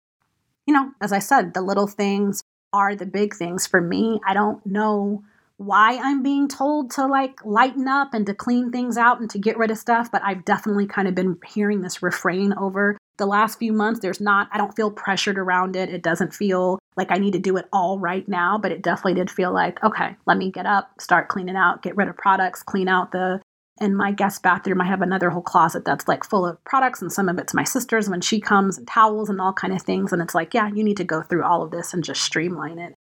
you 0.66 0.74
know, 0.74 0.92
as 1.02 1.12
I 1.12 1.20
said, 1.20 1.54
the 1.54 1.62
little 1.62 1.88
things 1.88 2.44
are 2.72 2.96
the 2.96 3.06
big 3.06 3.34
things 3.34 3.68
for 3.68 3.82
me. 3.82 4.20
I 4.26 4.34
don't 4.34 4.66
know 4.66 5.24
why 5.58 6.00
I'm 6.02 6.22
being 6.22 6.48
told 6.48 6.92
to 6.92 7.06
like 7.08 7.44
lighten 7.44 7.88
up 7.88 8.14
and 8.14 8.26
to 8.28 8.34
clean 8.34 8.72
things 8.72 8.98
out 8.98 9.20
and 9.20 9.30
to 9.32 9.40
get 9.40 9.58
rid 9.58 9.72
of 9.72 9.78
stuff, 9.78 10.12
but 10.12 10.22
I've 10.24 10.46
definitely 10.46 10.86
kind 10.86 11.08
of 11.08 11.16
been 11.16 11.38
hearing 11.46 11.82
this 11.82 12.04
refrain 12.04 12.54
over 12.54 12.98
the 13.18 13.26
last 13.26 13.60
few 13.60 13.74
months. 13.74 14.00
There's 14.00 14.22
not, 14.22 14.50
I 14.52 14.58
don't 14.58 14.76
feel 14.76 14.92
pressured 14.92 15.38
around 15.38 15.76
it. 15.76 15.90
It 15.90 16.04
doesn't 16.04 16.34
feel 16.34 16.80
like 16.96 17.12
I 17.12 17.18
need 17.18 17.34
to 17.34 17.40
do 17.40 17.58
it 17.58 17.66
all 17.72 18.00
right 18.00 18.28
now, 18.28 18.58
but 18.58 18.72
it 18.72 18.82
definitely 18.82 19.16
did 19.16 19.30
feel 19.30 19.52
like, 19.54 19.84
okay, 19.84 20.16
let 20.26 20.38
me 20.38 20.52
get 20.52 20.66
up, 20.66 21.00
start 21.00 21.28
cleaning 21.28 21.56
out, 21.56 21.84
get 21.84 21.96
rid 21.96 22.08
of 22.08 22.18
products, 22.18 22.64
clean 22.64 22.88
out 22.88 23.12
the 23.12 23.42
in 23.80 23.96
my 23.96 24.12
guest 24.12 24.42
bathroom 24.42 24.82
i 24.82 24.86
have 24.88 25.04
another 25.04 25.30
whole 25.30 25.40
closet 25.40 25.86
that's 25.86 26.08
like 26.08 26.24
full 26.24 26.44
of 26.48 26.64
products 26.64 27.00
and 27.00 27.12
some 27.12 27.30
of 27.30 27.38
it's 27.38 27.54
my 27.54 27.64
sister's 27.64 28.10
when 28.10 28.22
she 28.22 28.42
comes 28.42 28.76
and 28.76 28.88
towels 28.88 29.30
and 29.30 29.40
all 29.40 29.54
kind 29.54 29.72
of 29.72 29.84
things 29.84 30.12
and 30.12 30.20
it's 30.20 30.34
like 30.34 30.52
yeah 30.56 30.68
you 30.74 30.84
need 30.84 30.98
to 30.98 31.04
go 31.04 31.22
through 31.22 31.44
all 31.44 31.62
of 31.62 31.70
this 31.70 31.94
and 31.94 32.04
just 32.04 32.24
streamline 32.24 32.80
it 32.80 32.96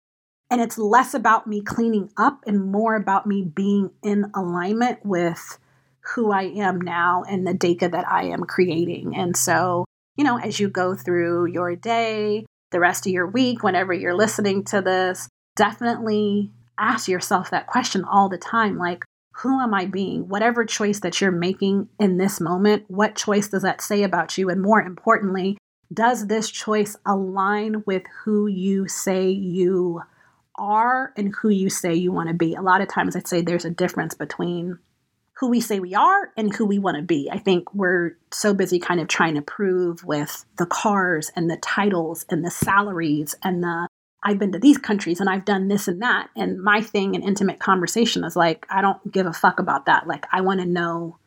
and 0.51 0.61
it's 0.61 0.77
less 0.77 1.13
about 1.13 1.47
me 1.47 1.61
cleaning 1.61 2.09
up 2.17 2.43
and 2.45 2.71
more 2.71 2.95
about 2.95 3.25
me 3.25 3.41
being 3.41 3.91
in 4.03 4.29
alignment 4.35 4.99
with 5.05 5.57
who 6.13 6.31
I 6.31 6.43
am 6.43 6.79
now 6.79 7.23
and 7.27 7.47
the 7.47 7.53
Deka 7.53 7.91
that 7.91 8.07
I 8.07 8.25
am 8.25 8.43
creating. 8.43 9.15
And 9.15 9.35
so, 9.35 9.85
you 10.15 10.23
know, 10.23 10.37
as 10.37 10.59
you 10.59 10.69
go 10.69 10.95
through 10.95 11.47
your 11.47 11.75
day, 11.75 12.45
the 12.71 12.79
rest 12.79 13.05
of 13.05 13.13
your 13.13 13.27
week, 13.27 13.63
whenever 13.63 13.93
you're 13.93 14.15
listening 14.15 14.63
to 14.65 14.81
this, 14.81 15.27
definitely 15.55 16.51
ask 16.77 17.07
yourself 17.07 17.49
that 17.51 17.67
question 17.67 18.03
all 18.03 18.29
the 18.29 18.37
time 18.37 18.77
like, 18.77 19.03
who 19.39 19.59
am 19.59 19.73
I 19.73 19.85
being? 19.85 20.29
Whatever 20.29 20.63
choice 20.65 21.01
that 21.01 21.19
you're 21.19 21.31
making 21.31 21.89
in 21.99 22.17
this 22.17 22.39
moment, 22.39 22.85
what 22.87 23.15
choice 23.15 23.49
does 23.49 23.63
that 23.63 23.81
say 23.81 24.03
about 24.03 24.37
you? 24.37 24.49
And 24.49 24.61
more 24.61 24.81
importantly, 24.81 25.57
does 25.93 26.27
this 26.27 26.49
choice 26.49 26.95
align 27.05 27.83
with 27.85 28.03
who 28.23 28.47
you 28.47 28.87
say 28.87 29.29
you 29.29 30.01
are 30.57 31.13
and 31.17 31.33
who 31.35 31.49
you 31.49 31.69
say 31.69 31.93
you 31.93 32.11
want 32.11 32.29
to 32.29 32.33
be. 32.33 32.55
A 32.55 32.61
lot 32.61 32.81
of 32.81 32.87
times 32.87 33.15
I'd 33.15 33.27
say 33.27 33.41
there's 33.41 33.65
a 33.65 33.69
difference 33.69 34.13
between 34.13 34.79
who 35.37 35.49
we 35.49 35.59
say 35.59 35.79
we 35.79 35.93
are 35.93 36.31
and 36.37 36.53
who 36.55 36.65
we 36.65 36.79
want 36.79 36.97
to 36.97 37.03
be. 37.03 37.29
I 37.31 37.37
think 37.39 37.73
we're 37.73 38.17
so 38.31 38.53
busy 38.53 38.79
kind 38.79 38.99
of 38.99 39.07
trying 39.07 39.35
to 39.35 39.41
prove 39.41 40.03
with 40.05 40.45
the 40.57 40.65
cars 40.65 41.31
and 41.35 41.49
the 41.49 41.57
titles 41.57 42.25
and 42.29 42.43
the 42.43 42.51
salaries 42.51 43.35
and 43.43 43.61
the 43.63 43.87
I've 44.27 44.39
been 44.39 44.53
to 44.53 44.59
these 44.59 44.79
countries 44.79 45.19
and 45.19 45.29
I've 45.29 45.45
done 45.45 45.67
this 45.67 45.87
and 45.87 46.01
that. 46.01 46.29
And 46.35 46.59
my 46.59 46.81
thing 46.81 47.13
in 47.13 47.21
intimate 47.21 47.59
conversation 47.59 48.23
is 48.23 48.35
like, 48.35 48.65
I 48.71 48.81
don't 48.81 49.11
give 49.11 49.27
a 49.27 49.33
fuck 49.33 49.59
about 49.59 49.85
that. 49.85 50.07
Like, 50.07 50.25
I 50.31 50.41
want 50.41 50.61
to 50.61 50.65
know 50.65 51.19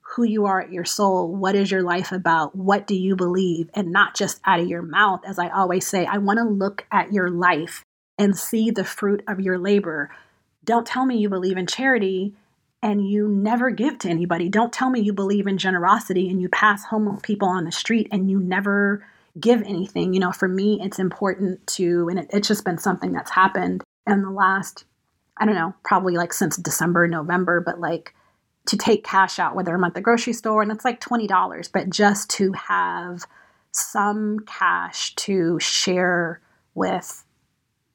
who 0.00 0.22
you 0.22 0.46
are 0.46 0.62
at 0.62 0.72
your 0.72 0.86
soul. 0.86 1.28
What 1.28 1.54
is 1.54 1.70
your 1.70 1.82
life 1.82 2.12
about? 2.12 2.56
What 2.56 2.86
do 2.86 2.94
you 2.94 3.14
believe? 3.14 3.68
And 3.74 3.92
not 3.92 4.14
just 4.14 4.40
out 4.46 4.60
of 4.60 4.68
your 4.68 4.80
mouth. 4.80 5.20
As 5.26 5.38
I 5.38 5.48
always 5.50 5.86
say, 5.86 6.06
I 6.06 6.16
want 6.16 6.38
to 6.38 6.44
look 6.44 6.86
at 6.90 7.12
your 7.12 7.28
life 7.28 7.84
and 8.18 8.38
see 8.38 8.70
the 8.70 8.84
fruit 8.84 9.22
of 9.28 9.40
your 9.40 9.58
labor. 9.58 10.10
Don't 10.64 10.86
tell 10.86 11.04
me 11.04 11.18
you 11.18 11.28
believe 11.28 11.58
in 11.58 11.66
charity 11.66 12.32
and 12.84 13.08
you 13.08 13.26
never 13.26 13.70
give 13.70 13.98
to 14.00 14.10
anybody. 14.10 14.50
Don't 14.50 14.70
tell 14.70 14.90
me 14.90 15.00
you 15.00 15.14
believe 15.14 15.46
in 15.46 15.56
generosity 15.56 16.28
and 16.28 16.40
you 16.40 16.50
pass 16.50 16.84
homeless 16.84 17.20
people 17.22 17.48
on 17.48 17.64
the 17.64 17.72
street 17.72 18.08
and 18.12 18.30
you 18.30 18.38
never 18.38 19.02
give 19.40 19.62
anything. 19.62 20.12
You 20.12 20.20
know, 20.20 20.32
for 20.32 20.46
me, 20.46 20.78
it's 20.82 20.98
important 20.98 21.66
to, 21.68 22.10
and 22.10 22.18
it, 22.18 22.26
it's 22.30 22.46
just 22.46 22.62
been 22.62 22.76
something 22.76 23.12
that's 23.12 23.30
happened 23.30 23.82
in 24.06 24.20
the 24.20 24.30
last, 24.30 24.84
I 25.38 25.46
don't 25.46 25.54
know, 25.54 25.72
probably 25.82 26.18
like 26.18 26.34
since 26.34 26.58
December, 26.58 27.08
November, 27.08 27.62
but 27.62 27.80
like 27.80 28.14
to 28.66 28.76
take 28.76 29.02
cash 29.02 29.38
out, 29.38 29.56
whether 29.56 29.74
I'm 29.74 29.84
at 29.84 29.94
the 29.94 30.02
grocery 30.02 30.34
store 30.34 30.60
and 30.60 30.70
it's 30.70 30.84
like 30.84 31.00
$20, 31.00 31.70
but 31.72 31.88
just 31.88 32.28
to 32.32 32.52
have 32.52 33.24
some 33.72 34.40
cash 34.40 35.14
to 35.14 35.58
share 35.58 36.42
with 36.74 37.23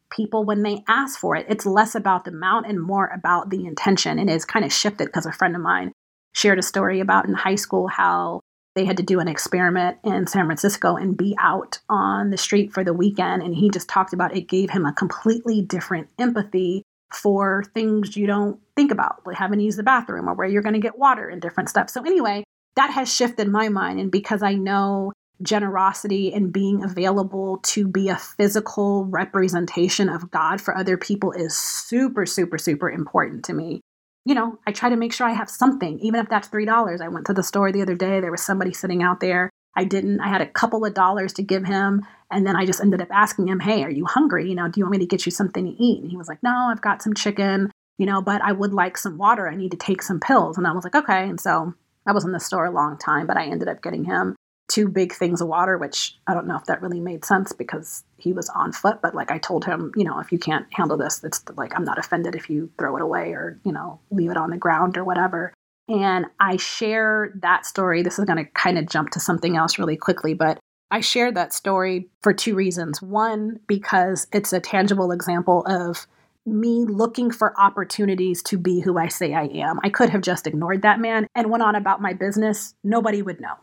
people 0.10 0.43
when 0.43 0.63
they 0.63 0.84
ask 0.88 1.19
for 1.19 1.36
it. 1.36 1.45
It's 1.50 1.65
less 1.65 1.95
about 1.95 2.26
the 2.26 2.32
amount 2.32 2.67
and 2.67 2.82
more 2.82 3.08
about 3.08 3.50
the 3.50 3.65
intention. 3.65 4.19
And 4.19 4.30
it's 4.30 4.45
kind 4.45 4.65
of 4.65 4.74
shifted 4.74 5.06
because 5.06 5.26
a 5.26 5.32
friend 5.32 5.56
of 5.56 5.62
mine 5.62 5.91
shared 6.34 6.60
a 6.60 6.63
story 6.63 7.00
about 7.00 7.28
in 7.28 7.34
high 7.34 7.56
school 7.56 7.88
how 7.88 8.41
they 8.76 8.86
had 8.86 8.98
to 8.98 9.04
do 9.04 9.19
an 9.19 9.28
experiment 9.28 9.98
in 10.04 10.28
San 10.28 10.45
Francisco 10.45 10.95
and 10.95 11.17
be 11.17 11.36
out 11.39 11.80
on 11.89 12.30
the 12.30 12.38
street 12.38 12.72
for 12.72 12.84
the 12.84 12.93
weekend. 12.93 13.41
And 13.41 13.56
he 13.56 13.69
just 13.69 13.89
talked 13.89 14.13
about 14.13 14.36
it 14.36 14.48
gave 14.48 14.69
him 14.69 14.86
a 14.86 14.93
completely 14.93 15.62
different 15.62 16.08
empathy 16.17 16.84
for 17.12 17.63
things 17.74 18.15
you 18.15 18.28
don't 18.28 18.60
think 18.76 18.91
about, 18.91 19.26
like 19.26 19.38
having 19.38 19.60
to 19.60 19.65
use 19.65 19.76
the 19.76 19.84
bathroom 19.84 20.30
or 20.30 20.36
where 20.36 20.48
you're 20.48 20.62
going 20.62 20.74
to 20.74 20.80
get 20.80 21.00
water 21.00 21.28
and 21.28 21.41
different 21.41 21.69
stuff. 21.69 21.89
So, 21.89 22.04
anyway, 22.04 22.43
that 22.76 22.91
has 22.91 23.13
shifted 23.13 23.48
my 23.48 23.69
mind. 23.69 24.00
And 24.00 24.12
because 24.12 24.43
I 24.43 24.54
know 24.54 25.12
generosity 25.41 26.34
and 26.34 26.52
being 26.52 26.84
available 26.84 27.58
to 27.63 27.88
be 27.88 28.10
a 28.10 28.17
physical 28.17 29.06
representation 29.06 30.10
of 30.10 30.32
God 30.32 30.60
for 30.60 30.75
other 30.75 30.97
people 30.97 31.32
is 31.32 31.56
super, 31.56 32.25
super, 32.25 32.58
super 32.58 32.89
important 32.89 33.45
to 33.45 33.54
me. 33.54 33.82
You 34.25 34.36
know, 34.36 34.60
I 34.67 34.71
try 34.71 34.89
to 34.89 34.97
make 34.97 35.13
sure 35.13 35.28
I 35.28 35.34
have 35.34 35.49
something, 35.49 35.99
even 35.99 36.19
if 36.19 36.30
that's 36.30 36.49
$3. 36.49 37.02
I 37.02 37.08
went 37.08 37.25
to 37.28 37.34
the 37.34 37.43
store 37.43 37.71
the 37.71 37.82
other 37.82 37.95
day, 37.95 38.19
there 38.19 38.32
was 38.32 38.43
somebody 38.43 38.73
sitting 38.73 39.02
out 39.02 39.21
there. 39.21 39.49
I 39.75 39.86
didn't, 39.86 40.19
I 40.19 40.28
had 40.28 40.41
a 40.41 40.47
couple 40.47 40.84
of 40.84 40.93
dollars 40.93 41.32
to 41.34 41.43
give 41.43 41.65
him. 41.65 42.06
And 42.32 42.45
then 42.45 42.56
I 42.56 42.65
just 42.65 42.82
ended 42.82 43.02
up 43.02 43.08
asking 43.12 43.47
him, 43.47 43.60
Hey, 43.60 43.84
are 43.84 43.89
you 43.89 44.06
hungry? 44.06 44.49
You 44.49 44.56
know, 44.56 44.67
do 44.67 44.80
you 44.80 44.86
want 44.86 44.91
me 44.91 44.99
to 44.99 45.06
get 45.06 45.25
you 45.25 45.32
something 45.32 45.65
to 45.65 45.84
eat? 45.84 46.02
And 46.02 46.12
he 46.12 46.17
was 46.17 46.28
like, 46.28 46.43
No, 46.43 46.69
I've 46.71 46.82
got 46.82 47.02
some 47.02 47.13
chicken, 47.13 47.71
you 47.97 48.06
know, 48.06 48.21
but 48.21 48.41
I 48.41 48.52
would 48.52 48.73
like 48.73 48.97
some 48.97 49.17
water. 49.17 49.47
I 49.47 49.56
need 49.56 49.71
to 49.71 49.78
take 49.78 50.02
some 50.02 50.19
pills. 50.19 50.58
And 50.58 50.67
I 50.67 50.73
was 50.73 50.84
like, 50.84 50.95
Okay. 50.95 51.30
And 51.30 51.39
so 51.39 51.73
I 52.06 52.12
was 52.12 52.25
in 52.25 52.34
the 52.34 52.39
store 52.39 52.65
a 52.65 52.71
long 52.71 52.97
time, 52.97 53.25
but 53.25 53.38
I 53.38 53.45
ended 53.45 53.69
up 53.69 53.82
getting 53.82 54.04
him 54.04 54.36
two 54.70 54.88
big 54.88 55.14
things 55.14 55.42
of 55.42 55.48
water, 55.48 55.78
which 55.78 56.18
I 56.28 56.34
don't 56.34 56.48
know 56.48 56.56
if 56.56 56.66
that 56.66 56.82
really 56.82 57.02
made 57.02 57.26
sense 57.26 57.52
because 57.52 58.04
he 58.18 58.32
was 58.32 58.50
on 58.50 58.72
foot. 58.72 59.00
But 59.02 59.16
like 59.16 59.32
I 59.32 59.40
told 59.40 59.66
him, 59.66 59.92
you 59.96 60.04
know, 60.04 60.20
if 60.20 60.32
you 60.32 60.40
can't 60.40 60.66
handle 60.72 60.96
this, 60.96 61.24
it's 61.24 61.44
like 61.58 61.76
I'm 61.76 61.84
not 61.84 61.98
offended 61.98 62.36
if 62.36 62.50
you 62.50 62.72
throw 62.78 62.96
it 62.96 63.02
away 63.02 63.32
or, 63.32 63.60
you 63.66 63.72
know, 63.72 64.00
leave 64.12 64.32
it 64.32 64.38
on 64.38 64.52
the 64.52 64.58
ground 64.58 64.98
or 64.98 65.04
whatever. 65.04 65.54
And 65.90 66.28
I 66.40 66.58
share 66.58 67.34
that 67.42 67.66
story. 67.66 68.04
This 68.04 68.20
is 68.20 68.26
going 68.26 68.38
to 68.38 68.52
kind 68.52 68.78
of 68.78 68.88
jump 68.88 69.10
to 69.12 69.20
something 69.20 69.58
else 69.58 69.80
really 69.80 69.98
quickly, 69.98 70.36
but 70.36 70.60
I 70.92 71.02
share 71.02 71.32
that 71.32 71.54
story 71.54 72.10
for 72.22 72.32
two 72.32 72.56
reasons. 72.56 73.02
One, 73.02 73.60
because 73.68 74.28
it's 74.32 74.54
a 74.54 74.60
tangible 74.60 75.12
example 75.12 75.66
of 75.66 76.08
me 76.46 76.86
looking 76.86 77.32
for 77.32 77.60
opportunities 77.60 78.42
to 78.44 78.58
be 78.58 78.80
who 78.80 78.98
I 78.98 79.08
say 79.08 79.34
I 79.34 79.46
am. 79.46 79.80
I 79.84 79.90
could 79.90 80.10
have 80.10 80.22
just 80.22 80.48
ignored 80.48 80.84
that 80.84 81.00
man 81.00 81.28
and 81.36 81.50
went 81.50 81.64
on 81.64 81.76
about 81.76 82.02
my 82.02 82.14
business. 82.14 82.74
Nobody 82.84 83.22
would 83.22 83.42
know 83.42 83.56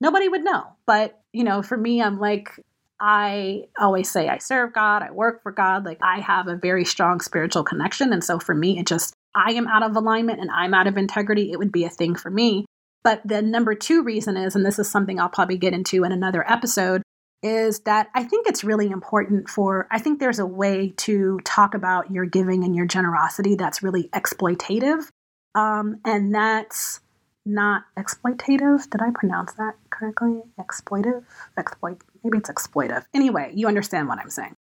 nobody 0.00 0.28
would 0.28 0.44
know. 0.44 0.64
But, 0.86 1.20
you 1.32 1.44
know, 1.44 1.62
for 1.62 1.76
me, 1.76 2.02
I'm 2.02 2.18
like, 2.18 2.50
I 3.00 3.64
always 3.78 4.10
say 4.10 4.28
I 4.28 4.38
serve 4.38 4.74
God, 4.74 5.02
I 5.02 5.10
work 5.10 5.42
for 5.42 5.52
God. 5.52 5.84
Like 5.84 5.98
I 6.02 6.20
have 6.20 6.48
a 6.48 6.56
very 6.56 6.84
strong 6.84 7.20
spiritual 7.20 7.64
connection. 7.64 8.12
And 8.12 8.22
so 8.22 8.38
for 8.38 8.54
me, 8.54 8.78
it 8.78 8.86
just, 8.86 9.14
I 9.34 9.52
am 9.52 9.66
out 9.68 9.82
of 9.82 9.96
alignment 9.96 10.40
and 10.40 10.50
I'm 10.50 10.74
out 10.74 10.86
of 10.86 10.98
integrity. 10.98 11.50
It 11.50 11.58
would 11.58 11.72
be 11.72 11.84
a 11.84 11.90
thing 11.90 12.14
for 12.14 12.30
me. 12.30 12.66
But 13.02 13.22
the 13.24 13.40
number 13.40 13.74
two 13.74 14.02
reason 14.02 14.36
is, 14.36 14.54
and 14.54 14.66
this 14.66 14.78
is 14.78 14.90
something 14.90 15.18
I'll 15.18 15.30
probably 15.30 15.56
get 15.56 15.72
into 15.72 16.04
in 16.04 16.12
another 16.12 16.44
episode, 16.50 17.02
is 17.42 17.80
that 17.80 18.08
I 18.14 18.24
think 18.24 18.46
it's 18.46 18.62
really 18.62 18.90
important 18.90 19.48
for, 19.48 19.88
I 19.90 19.98
think 19.98 20.20
there's 20.20 20.38
a 20.38 20.44
way 20.44 20.92
to 20.98 21.40
talk 21.44 21.74
about 21.74 22.10
your 22.10 22.26
giving 22.26 22.64
and 22.64 22.76
your 22.76 22.84
generosity 22.84 23.54
that's 23.54 23.82
really 23.82 24.08
exploitative. 24.08 25.08
Um, 25.54 26.00
and 26.04 26.34
that's 26.34 27.00
not 27.46 27.84
exploitative. 27.98 28.88
Did 28.90 29.00
I 29.02 29.10
pronounce 29.14 29.54
that 29.54 29.74
correctly? 29.90 30.42
Exploitive? 30.58 31.24
Exploit 31.58 32.02
maybe 32.22 32.38
it's 32.38 32.50
exploitive. 32.50 33.04
Anyway, 33.14 33.52
you 33.54 33.66
understand 33.66 34.08
what 34.08 34.18
I'm 34.18 34.30
saying. 34.30 34.54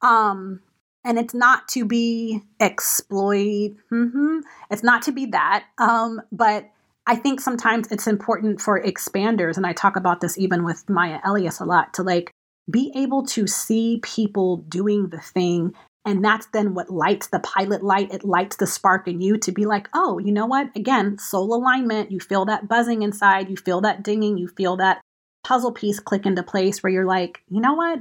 Um 0.00 0.60
and 1.04 1.18
it's 1.18 1.34
not 1.34 1.68
to 1.68 1.84
be 1.84 2.42
exploit 2.60 3.74
mm-hmm. 3.92 4.38
it's 4.70 4.82
not 4.82 5.02
to 5.02 5.12
be 5.12 5.26
that 5.26 5.64
um 5.78 6.20
but 6.30 6.68
i 7.06 7.16
think 7.16 7.40
sometimes 7.40 7.90
it's 7.90 8.06
important 8.06 8.60
for 8.60 8.80
expanders 8.82 9.56
and 9.56 9.66
i 9.66 9.72
talk 9.72 9.96
about 9.96 10.20
this 10.20 10.38
even 10.38 10.64
with 10.64 10.88
maya 10.88 11.18
elias 11.24 11.60
a 11.60 11.64
lot 11.64 11.92
to 11.94 12.02
like 12.02 12.30
be 12.70 12.92
able 12.94 13.24
to 13.26 13.46
see 13.46 14.00
people 14.02 14.58
doing 14.58 15.08
the 15.08 15.20
thing 15.20 15.74
and 16.04 16.24
that's 16.24 16.46
then 16.46 16.74
what 16.74 16.90
lights 16.90 17.28
the 17.28 17.38
pilot 17.38 17.82
light. 17.84 18.12
It 18.12 18.24
lights 18.24 18.56
the 18.56 18.66
spark 18.66 19.06
in 19.06 19.20
you 19.20 19.38
to 19.38 19.52
be 19.52 19.66
like, 19.66 19.88
oh, 19.94 20.18
you 20.18 20.32
know 20.32 20.46
what? 20.46 20.74
Again, 20.74 21.18
soul 21.18 21.54
alignment. 21.54 22.10
You 22.10 22.18
feel 22.18 22.44
that 22.46 22.66
buzzing 22.68 23.02
inside. 23.02 23.48
You 23.48 23.56
feel 23.56 23.80
that 23.82 24.02
dinging. 24.02 24.36
You 24.36 24.48
feel 24.48 24.76
that 24.78 25.00
puzzle 25.44 25.72
piece 25.72 26.00
click 26.00 26.26
into 26.26 26.42
place 26.42 26.82
where 26.82 26.92
you're 26.92 27.06
like, 27.06 27.42
you 27.48 27.60
know 27.60 27.74
what? 27.74 28.00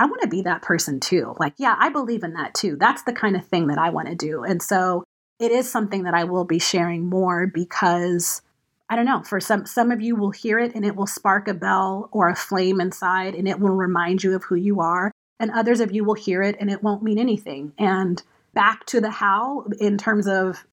I 0.00 0.06
want 0.06 0.22
to 0.22 0.28
be 0.28 0.42
that 0.42 0.62
person 0.62 1.00
too. 1.00 1.34
Like, 1.38 1.54
yeah, 1.58 1.76
I 1.78 1.90
believe 1.90 2.24
in 2.24 2.34
that 2.34 2.54
too. 2.54 2.76
That's 2.78 3.02
the 3.02 3.12
kind 3.12 3.36
of 3.36 3.46
thing 3.46 3.68
that 3.68 3.78
I 3.78 3.90
want 3.90 4.08
to 4.08 4.14
do. 4.14 4.42
And 4.42 4.60
so 4.62 5.04
it 5.38 5.52
is 5.52 5.70
something 5.70 6.04
that 6.04 6.14
I 6.14 6.24
will 6.24 6.44
be 6.44 6.58
sharing 6.58 7.06
more 7.06 7.46
because 7.46 8.42
I 8.90 8.96
don't 8.96 9.04
know, 9.04 9.22
for 9.22 9.38
some 9.38 9.66
some 9.66 9.92
of 9.92 10.00
you 10.00 10.16
will 10.16 10.30
hear 10.30 10.58
it 10.58 10.74
and 10.74 10.84
it 10.84 10.96
will 10.96 11.06
spark 11.06 11.46
a 11.46 11.54
bell 11.54 12.08
or 12.10 12.28
a 12.28 12.36
flame 12.36 12.80
inside 12.80 13.34
and 13.34 13.46
it 13.46 13.60
will 13.60 13.76
remind 13.76 14.24
you 14.24 14.34
of 14.34 14.44
who 14.44 14.54
you 14.54 14.80
are 14.80 15.12
and 15.40 15.50
others 15.50 15.80
of 15.80 15.92
you 15.92 16.04
will 16.04 16.14
hear 16.14 16.42
it 16.42 16.56
and 16.60 16.70
it 16.70 16.82
won't 16.82 17.02
mean 17.02 17.18
anything. 17.18 17.72
And 17.78 18.22
back 18.54 18.86
to 18.86 19.00
the 19.00 19.10
how 19.10 19.66
in 19.80 19.98
terms 19.98 20.26
of 20.26 20.66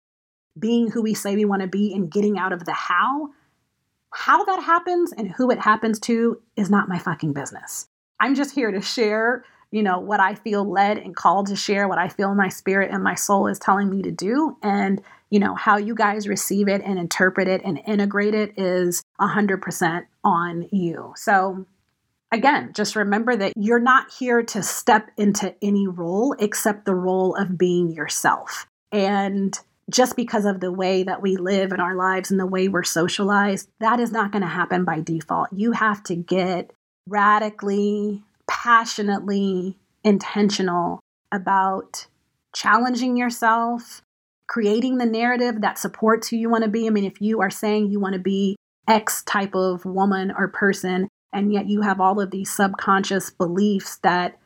being 0.58 0.90
who 0.90 1.02
we 1.02 1.14
say 1.14 1.36
we 1.36 1.46
want 1.46 1.62
to 1.62 1.68
be 1.68 1.94
and 1.94 2.10
getting 2.10 2.38
out 2.38 2.54
of 2.54 2.66
the 2.66 2.74
how, 2.74 3.30
how 4.14 4.44
that 4.46 4.64
happens 4.64 5.12
and 5.12 5.32
who 5.32 5.52
it 5.52 5.60
happens 5.60 6.00
to 6.00 6.42
is 6.56 6.70
not 6.70 6.88
my 6.88 6.98
fucking 6.98 7.34
business. 7.34 7.88
I'm 8.20 8.36
just 8.36 8.56
here 8.56 8.72
to 8.72 8.82
share, 8.82 9.44
you 9.72 9.84
know, 9.84 10.00
what 10.00 10.22
I 10.22 10.36
feel 10.36 10.64
led 10.64 10.98
and 10.98 11.16
called 11.16 11.48
to 11.48 11.56
share, 11.56 11.88
what 11.88 11.98
I 11.98 12.08
feel 12.08 12.34
my 12.34 12.48
spirit 12.48 12.92
and 12.92 13.04
my 13.04 13.16
soul 13.16 13.48
is 13.48 13.60
telling 13.60 13.90
me 13.90 14.02
to 14.04 14.12
do. 14.12 14.58
And, 14.64 15.02
you 15.30 15.40
know, 15.40 15.54
how 15.54 15.78
you 15.78 15.94
guys 15.94 16.30
receive 16.30 16.70
it 16.70 16.82
and 16.86 16.98
interpret 16.98 17.50
it 17.50 17.62
and 17.66 17.82
integrate 17.86 18.34
it 18.34 18.58
is 18.58 19.04
100% 19.20 20.06
on 20.24 20.70
you. 20.72 21.14
So, 21.18 21.66
again, 22.32 22.72
just 22.74 22.96
remember 22.96 23.36
that 23.36 23.54
you're 23.56 23.80
not 23.80 24.12
here 24.12 24.44
to 24.44 24.64
step 24.64 25.10
into 25.18 25.56
any 25.62 25.88
role 25.88 26.36
except 26.40 26.86
the 26.86 26.96
role 26.96 27.36
of 27.36 27.58
being 27.58 27.92
yourself. 27.92 28.68
And 28.92 29.58
just 29.90 30.16
because 30.16 30.46
of 30.46 30.60
the 30.60 30.72
way 30.72 31.04
that 31.04 31.22
we 31.22 31.38
live 31.38 31.72
in 31.72 31.80
our 31.80 31.96
lives 31.96 32.32
and 32.32 32.40
the 32.40 32.46
way 32.46 32.68
we're 32.68 32.84
socialized, 32.84 33.70
that 33.80 34.00
is 34.00 34.12
not 34.12 34.32
going 34.32 34.42
to 34.42 34.48
happen 34.48 34.84
by 34.84 35.00
default. 35.00 35.50
You 35.52 35.74
have 35.74 36.04
to 36.04 36.16
get 36.16 36.72
radically, 37.08 38.24
passionately 38.48 39.78
intentional 40.04 41.00
about 41.32 42.08
challenging 42.56 43.18
yourself, 43.18 44.02
creating 44.48 44.98
the 44.98 45.06
narrative 45.06 45.62
that 45.62 45.78
supports 45.78 46.30
who 46.30 46.38
you 46.38 46.50
want 46.50 46.64
to 46.64 46.70
be. 46.70 46.88
I 46.88 46.90
mean, 46.90 47.06
if 47.06 47.22
you 47.22 47.42
are 47.42 47.52
saying 47.52 47.92
you 47.92 48.00
want 48.00 48.14
to 48.14 48.20
be 48.20 48.56
X 48.88 49.24
type 49.24 49.56
of 49.56 49.86
woman 49.86 50.32
or 50.36 50.48
person, 50.48 51.08
and 51.36 51.52
yet 51.52 51.68
you 51.68 51.82
have 51.82 52.00
all 52.00 52.20
of 52.22 52.32
these 52.32 52.50
subconscious 52.50 53.30
beliefs 53.30 53.98
that 53.98 54.40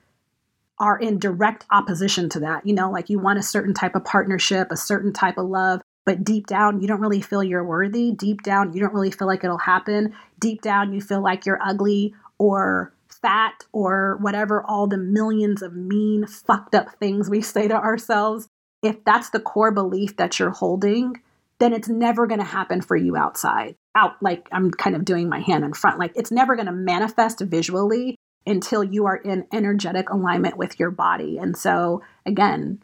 are 0.80 0.98
in 0.98 1.20
direct 1.20 1.66
opposition 1.72 2.30
to 2.30 2.40
that. 2.40 2.66
You 2.66 2.74
know, 2.74 2.90
like 2.90 3.10
you 3.10 3.20
want 3.20 3.38
a 3.38 3.44
certain 3.44 3.74
type 3.74 3.96
of 3.96 4.04
partnership, 4.04 4.70
a 4.72 4.78
certain 4.78 5.14
type 5.14 5.38
of 5.38 5.48
love, 5.48 5.82
but 6.06 6.24
deep 6.24 6.48
down, 6.48 6.82
you 6.82 6.88
don't 6.88 7.00
really 7.00 7.22
feel 7.22 7.44
you're 7.44 7.64
worthy. 7.64 8.12
Deep 8.12 8.42
down, 8.42 8.74
you 8.74 8.80
don't 8.80 8.94
really 8.94 9.12
feel 9.12 9.28
like 9.28 9.44
it'll 9.44 9.60
happen. 9.60 10.16
Deep 10.40 10.64
down, 10.64 10.92
you 10.92 11.00
feel 11.00 11.22
like 11.22 11.46
you're 11.46 11.60
ugly 11.64 12.16
or 12.40 12.92
fat 13.22 13.66
or 13.72 14.18
whatever, 14.22 14.64
all 14.64 14.88
the 14.88 14.98
millions 14.98 15.62
of 15.62 15.76
mean, 15.76 16.26
fucked 16.26 16.74
up 16.74 16.96
things 16.96 17.30
we 17.30 17.42
say 17.44 17.68
to 17.68 17.76
ourselves. 17.76 18.48
If 18.82 19.04
that's 19.04 19.30
the 19.30 19.40
core 19.40 19.72
belief 19.72 20.16
that 20.18 20.40
you're 20.40 20.50
holding, 20.50 21.22
then 21.60 21.74
it's 21.74 21.90
never 21.90 22.26
going 22.26 22.40
to 22.40 22.46
happen 22.46 22.82
for 22.82 22.96
you 22.96 23.16
outside. 23.16 23.76
Out, 23.96 24.22
like 24.22 24.48
I'm 24.52 24.72
kind 24.72 24.96
of 24.96 25.06
doing 25.06 25.30
my 25.30 25.42
hand 25.42 25.64
in 25.64 25.74
front. 25.74 26.00
Like 26.00 26.14
it's 26.16 26.32
never 26.32 26.56
going 26.56 26.68
to 26.68 26.72
manifest 26.72 27.42
visually 27.42 28.16
until 28.46 28.84
you 28.84 29.06
are 29.06 29.18
in 29.18 29.46
energetic 29.54 30.10
alignment 30.10 30.58
with 30.58 30.80
your 30.80 30.92
body. 30.92 31.38
And 31.38 31.56
so, 31.56 32.02
again, 32.26 32.82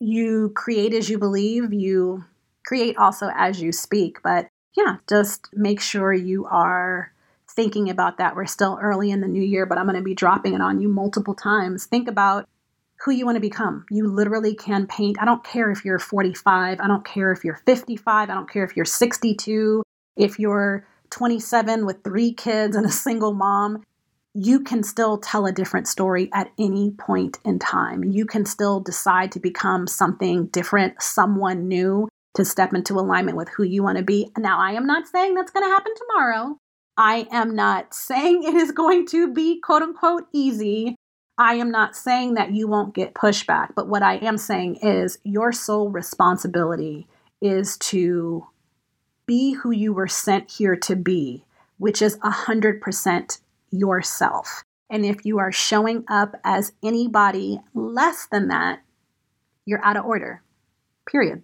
you 0.00 0.52
create 0.56 0.94
as 0.94 1.08
you 1.08 1.18
believe, 1.18 1.72
you 1.72 2.24
create 2.64 2.96
also 2.96 3.30
as 3.36 3.60
you 3.60 3.72
speak. 3.72 4.22
But 4.22 4.48
yeah, 4.76 4.96
just 5.08 5.48
make 5.52 5.80
sure 5.80 6.12
you 6.12 6.46
are 6.46 7.12
thinking 7.48 7.90
about 7.90 8.18
that. 8.18 8.34
We're 8.34 8.46
still 8.46 8.78
early 8.80 9.10
in 9.10 9.20
the 9.20 9.28
new 9.28 9.42
year, 9.42 9.66
but 9.66 9.78
I'm 9.78 9.84
going 9.84 9.96
to 9.96 10.02
be 10.02 10.14
dropping 10.14 10.54
it 10.54 10.62
on 10.62 10.80
you 10.80 10.88
multiple 10.88 11.34
times. 11.34 11.84
Think 11.84 12.08
about 12.08 12.48
who 13.04 13.12
you 13.12 13.26
want 13.26 13.36
to 13.36 13.40
become. 13.40 13.84
You 13.90 14.06
literally 14.08 14.54
can 14.54 14.86
paint. 14.86 15.18
I 15.20 15.24
don't 15.24 15.44
care 15.44 15.70
if 15.70 15.84
you're 15.84 15.98
45, 15.98 16.80
I 16.80 16.86
don't 16.86 17.04
care 17.04 17.32
if 17.32 17.44
you're 17.44 17.60
55, 17.66 18.30
I 18.30 18.34
don't 18.34 18.50
care 18.50 18.64
if 18.64 18.76
you're 18.76 18.84
62, 18.84 19.82
if 20.16 20.38
you're 20.38 20.86
27 21.10 21.84
with 21.84 22.02
three 22.04 22.32
kids 22.32 22.76
and 22.76 22.86
a 22.86 22.90
single 22.90 23.34
mom. 23.34 23.82
you 24.34 24.60
can 24.60 24.82
still 24.82 25.18
tell 25.18 25.44
a 25.44 25.52
different 25.52 25.86
story 25.86 26.30
at 26.32 26.50
any 26.58 26.90
point 26.92 27.38
in 27.44 27.58
time. 27.58 28.02
You 28.02 28.24
can 28.24 28.46
still 28.46 28.80
decide 28.80 29.30
to 29.32 29.40
become 29.40 29.86
something 29.86 30.46
different, 30.46 31.02
someone 31.02 31.68
new, 31.68 32.08
to 32.34 32.44
step 32.44 32.72
into 32.72 32.94
alignment 32.94 33.36
with 33.36 33.50
who 33.50 33.62
you 33.62 33.82
want 33.82 33.98
to 33.98 34.04
be. 34.04 34.30
Now, 34.38 34.58
I 34.58 34.72
am 34.72 34.86
not 34.86 35.06
saying 35.06 35.34
that's 35.34 35.50
going 35.50 35.66
to 35.66 35.70
happen 35.70 35.92
tomorrow. 35.94 36.56
I 36.96 37.26
am 37.30 37.54
not 37.54 37.92
saying 37.92 38.44
it 38.44 38.54
is 38.54 38.72
going 38.72 39.06
to 39.08 39.32
be 39.32 39.60
quote 39.60 39.82
unquote 39.82 40.24
easy. 40.32 40.96
I 41.38 41.54
am 41.54 41.70
not 41.70 41.96
saying 41.96 42.34
that 42.34 42.52
you 42.52 42.68
won't 42.68 42.94
get 42.94 43.14
pushback, 43.14 43.70
but 43.74 43.88
what 43.88 44.02
I 44.02 44.16
am 44.16 44.36
saying 44.36 44.76
is 44.76 45.18
your 45.24 45.52
sole 45.52 45.88
responsibility 45.88 47.08
is 47.40 47.76
to 47.78 48.46
be 49.26 49.52
who 49.54 49.70
you 49.70 49.92
were 49.92 50.08
sent 50.08 50.50
here 50.50 50.76
to 50.76 50.96
be, 50.96 51.44
which 51.78 52.02
is 52.02 52.18
100% 52.18 53.40
yourself. 53.70 54.62
And 54.90 55.06
if 55.06 55.24
you 55.24 55.38
are 55.38 55.52
showing 55.52 56.04
up 56.08 56.34
as 56.44 56.72
anybody 56.82 57.60
less 57.74 58.26
than 58.30 58.48
that, 58.48 58.82
you're 59.64 59.84
out 59.84 59.96
of 59.96 60.04
order. 60.04 60.42
Period. 61.10 61.42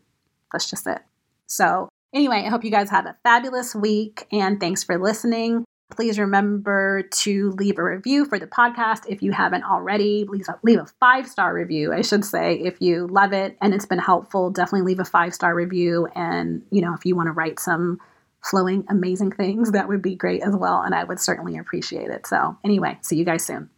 That's 0.52 0.68
just 0.68 0.86
it. 0.86 1.00
So, 1.46 1.88
anyway, 2.14 2.44
I 2.44 2.50
hope 2.50 2.64
you 2.64 2.70
guys 2.70 2.90
have 2.90 3.06
a 3.06 3.16
fabulous 3.22 3.74
week 3.74 4.26
and 4.30 4.60
thanks 4.60 4.84
for 4.84 4.98
listening. 4.98 5.64
Please 5.90 6.18
remember 6.18 7.02
to 7.02 7.50
leave 7.52 7.78
a 7.78 7.82
review 7.82 8.26
for 8.26 8.38
the 8.38 8.46
podcast 8.46 9.04
if 9.08 9.22
you 9.22 9.32
haven't 9.32 9.64
already. 9.64 10.24
Leave 10.28 10.46
a, 10.48 10.58
leave 10.62 10.78
a 10.78 10.86
five 11.00 11.26
star 11.26 11.54
review, 11.54 11.92
I 11.92 12.02
should 12.02 12.24
say, 12.24 12.54
if 12.56 12.80
you 12.80 13.06
love 13.06 13.32
it 13.32 13.56
and 13.62 13.72
it's 13.72 13.86
been 13.86 13.98
helpful. 13.98 14.50
Definitely 14.50 14.82
leave 14.82 15.00
a 15.00 15.04
five 15.04 15.32
star 15.32 15.54
review. 15.54 16.06
And, 16.14 16.62
you 16.70 16.82
know, 16.82 16.92
if 16.94 17.06
you 17.06 17.16
want 17.16 17.28
to 17.28 17.32
write 17.32 17.58
some 17.58 17.98
flowing, 18.44 18.84
amazing 18.88 19.32
things, 19.32 19.72
that 19.72 19.88
would 19.88 20.02
be 20.02 20.14
great 20.14 20.42
as 20.42 20.54
well. 20.54 20.82
And 20.82 20.94
I 20.94 21.04
would 21.04 21.20
certainly 21.20 21.56
appreciate 21.56 22.10
it. 22.10 22.26
So, 22.26 22.58
anyway, 22.62 22.98
see 23.00 23.16
you 23.16 23.24
guys 23.24 23.44
soon. 23.44 23.70